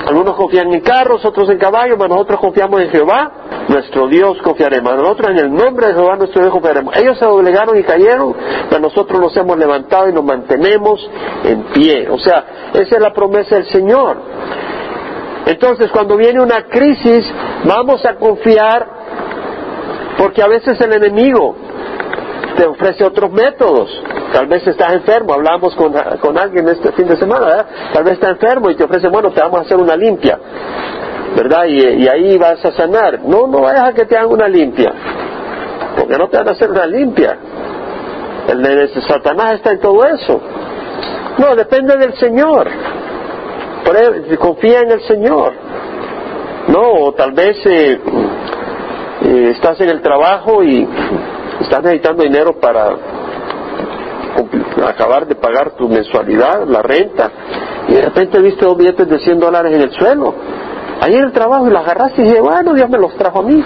[0.06, 3.32] Algunos confían en carros, otros en caballos, pero nosotros confiamos en Jehová,
[3.68, 4.94] nuestro Dios confiaremos.
[4.94, 6.96] Nosotros en el nombre de Jehová nuestro Dios confiaremos.
[6.96, 8.32] Ellos se doblegaron y cayeron,
[8.68, 11.10] pero nosotros nos hemos levantado y nos mantenemos
[11.42, 12.08] en pie.
[12.08, 14.16] O sea, esa es la promesa del Señor.
[15.46, 17.24] Entonces, cuando viene una crisis,
[17.64, 18.86] vamos a confiar
[20.18, 21.56] porque a veces el enemigo
[22.56, 23.90] te ofrece otros métodos.
[24.32, 27.66] Tal vez estás enfermo, hablamos con, con alguien este fin de semana, ¿verdad?
[27.92, 30.38] tal vez está enfermo y te ofrece, bueno, te vamos a hacer una limpia,
[31.36, 31.64] ¿verdad?
[31.66, 33.20] Y, ahí vas a sanar.
[33.22, 34.92] No, no vayas a que te hagan una limpia,
[35.96, 37.38] porque no te van a hacer una limpia.
[38.48, 40.40] El de Satanás está en todo eso.
[41.38, 42.70] No, depende del Señor.
[43.84, 45.52] Por confía en el Señor.
[46.68, 48.00] No, o tal vez eh,
[49.22, 50.86] eh, estás en el trabajo y
[51.60, 52.96] estás necesitando dinero para
[54.86, 57.30] acabar de pagar tu mensualidad, la renta,
[57.88, 60.34] y de repente viste dos billetes de 100 dólares en el suelo.
[61.00, 63.42] Ahí en el trabajo y los agarraste y dije, bueno, Dios me los trajo a
[63.42, 63.62] mí.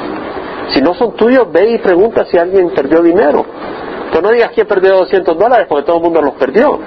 [0.72, 3.44] Si no son tuyos, ve y pregunta si alguien perdió dinero.
[4.10, 6.78] Pero no digas quién perdió 200 dólares, porque todo el mundo los perdió.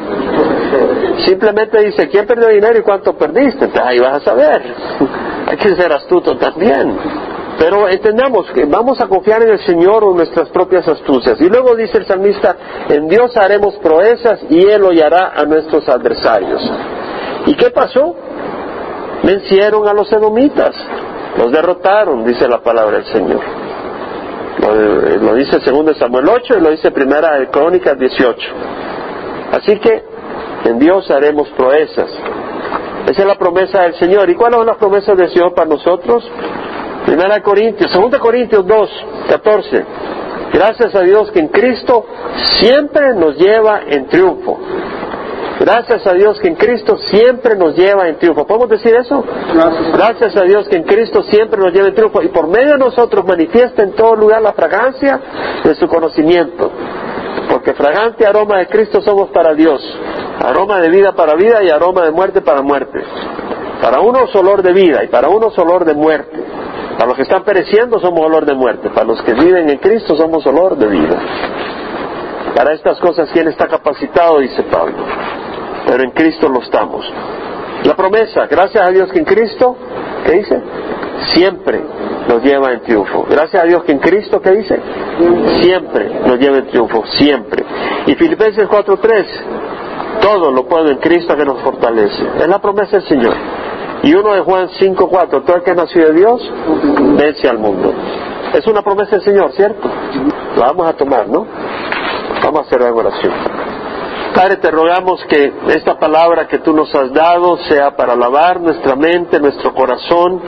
[1.26, 3.66] Simplemente dice, ¿quién perdió dinero y cuánto perdiste?
[3.66, 4.62] Entonces ahí vas a saber.
[5.47, 6.97] Hay que ser astuto también.
[7.58, 11.39] Pero entendamos que vamos a confiar en el Señor o nuestras propias astucias.
[11.39, 12.56] Y luego dice el salmista,
[12.89, 16.62] en Dios haremos proezas y Él hollará a nuestros adversarios.
[17.45, 18.16] ¿Y qué pasó?
[19.24, 20.76] Vencieron a los edomitas,
[21.38, 23.41] los derrotaron, dice la palabra del Señor.
[24.60, 28.51] Lo, dice segundo Samuel 8 y lo dice primera de Crónicas 18.
[29.51, 30.04] Así que
[30.66, 32.10] en Dios haremos proezas.
[33.08, 34.30] Esa es la promesa del Señor.
[34.30, 36.24] ¿Y cuáles son las promesas del Señor para nosotros?
[37.06, 39.86] Primera Corintios, Segunda Corintios 2, 14.
[40.54, 42.06] Gracias a Dios que en Cristo
[42.58, 44.60] siempre nos lleva en triunfo.
[45.60, 48.45] Gracias a Dios que en Cristo siempre nos lleva en triunfo.
[48.45, 49.24] ¿Podemos decir eso?
[49.93, 50.36] Gracias.
[50.36, 53.26] a Dios que en Cristo siempre nos lleva en triunfo y por medio de nosotros
[53.26, 55.20] manifiesta en todo lugar la fragancia
[55.64, 56.72] de su conocimiento.
[57.49, 59.82] Porque fragante aroma de Cristo somos para Dios.
[60.43, 63.01] Aroma de vida para vida y aroma de muerte para muerte.
[63.82, 66.43] Para unos olor de vida y para unos olor de muerte.
[66.93, 70.15] Para los que están pereciendo somos olor de muerte, para los que viven en Cristo
[70.15, 71.19] somos olor de vida.
[72.55, 74.39] Para estas cosas, ¿quién está capacitado?
[74.39, 75.03] Dice Pablo.
[75.87, 77.05] Pero en Cristo lo estamos.
[77.83, 79.75] La promesa, gracias a Dios que en Cristo,
[80.25, 80.61] ¿qué dice?
[81.33, 81.81] Siempre
[82.27, 83.25] nos lleva en triunfo.
[83.29, 84.79] Gracias a Dios que en Cristo, ¿qué dice?
[85.61, 87.63] Siempre nos lleva en triunfo, siempre.
[88.05, 89.25] Y Filipenses 4.3,
[90.21, 92.23] todo lo puedo en Cristo que nos fortalece.
[92.39, 93.33] Es la promesa del Señor.
[94.04, 96.51] Y uno de Juan 5.4, todo el que nació de Dios,
[97.18, 97.93] vence al mundo.
[98.54, 99.89] Es una promesa del Señor, ¿cierto?
[100.58, 101.47] La vamos a tomar, ¿no?
[102.43, 103.34] Vamos a hacer la oración.
[104.36, 108.95] Padre, te rogamos que esta palabra que tú nos has dado sea para lavar nuestra
[108.95, 110.41] mente, nuestro corazón,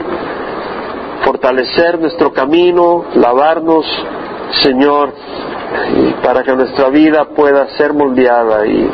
[1.24, 3.86] fortalecer nuestro camino, lavarnos,
[4.62, 5.12] Señor,
[6.22, 8.90] para que nuestra vida pueda ser moldeada y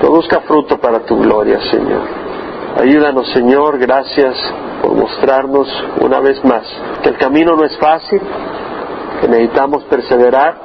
[0.00, 2.23] produzca fruto para tu gloria, Señor.
[2.76, 4.34] Ayúdanos, Señor, gracias
[4.82, 5.68] por mostrarnos
[6.00, 6.64] una vez más
[7.02, 8.20] que el camino no es fácil,
[9.20, 10.56] que necesitamos perseverar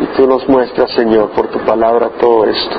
[0.00, 2.76] y tú nos muestras, Señor, por tu palabra todo esto.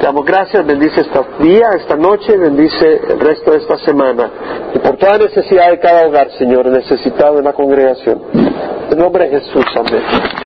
[0.00, 4.30] Te damos gracias, bendice este día, esta noche, bendice el resto de esta semana
[4.74, 8.20] y por toda necesidad de cada hogar, Señor, necesitado en la congregación.
[8.90, 10.28] En nombre de Jesús, amén.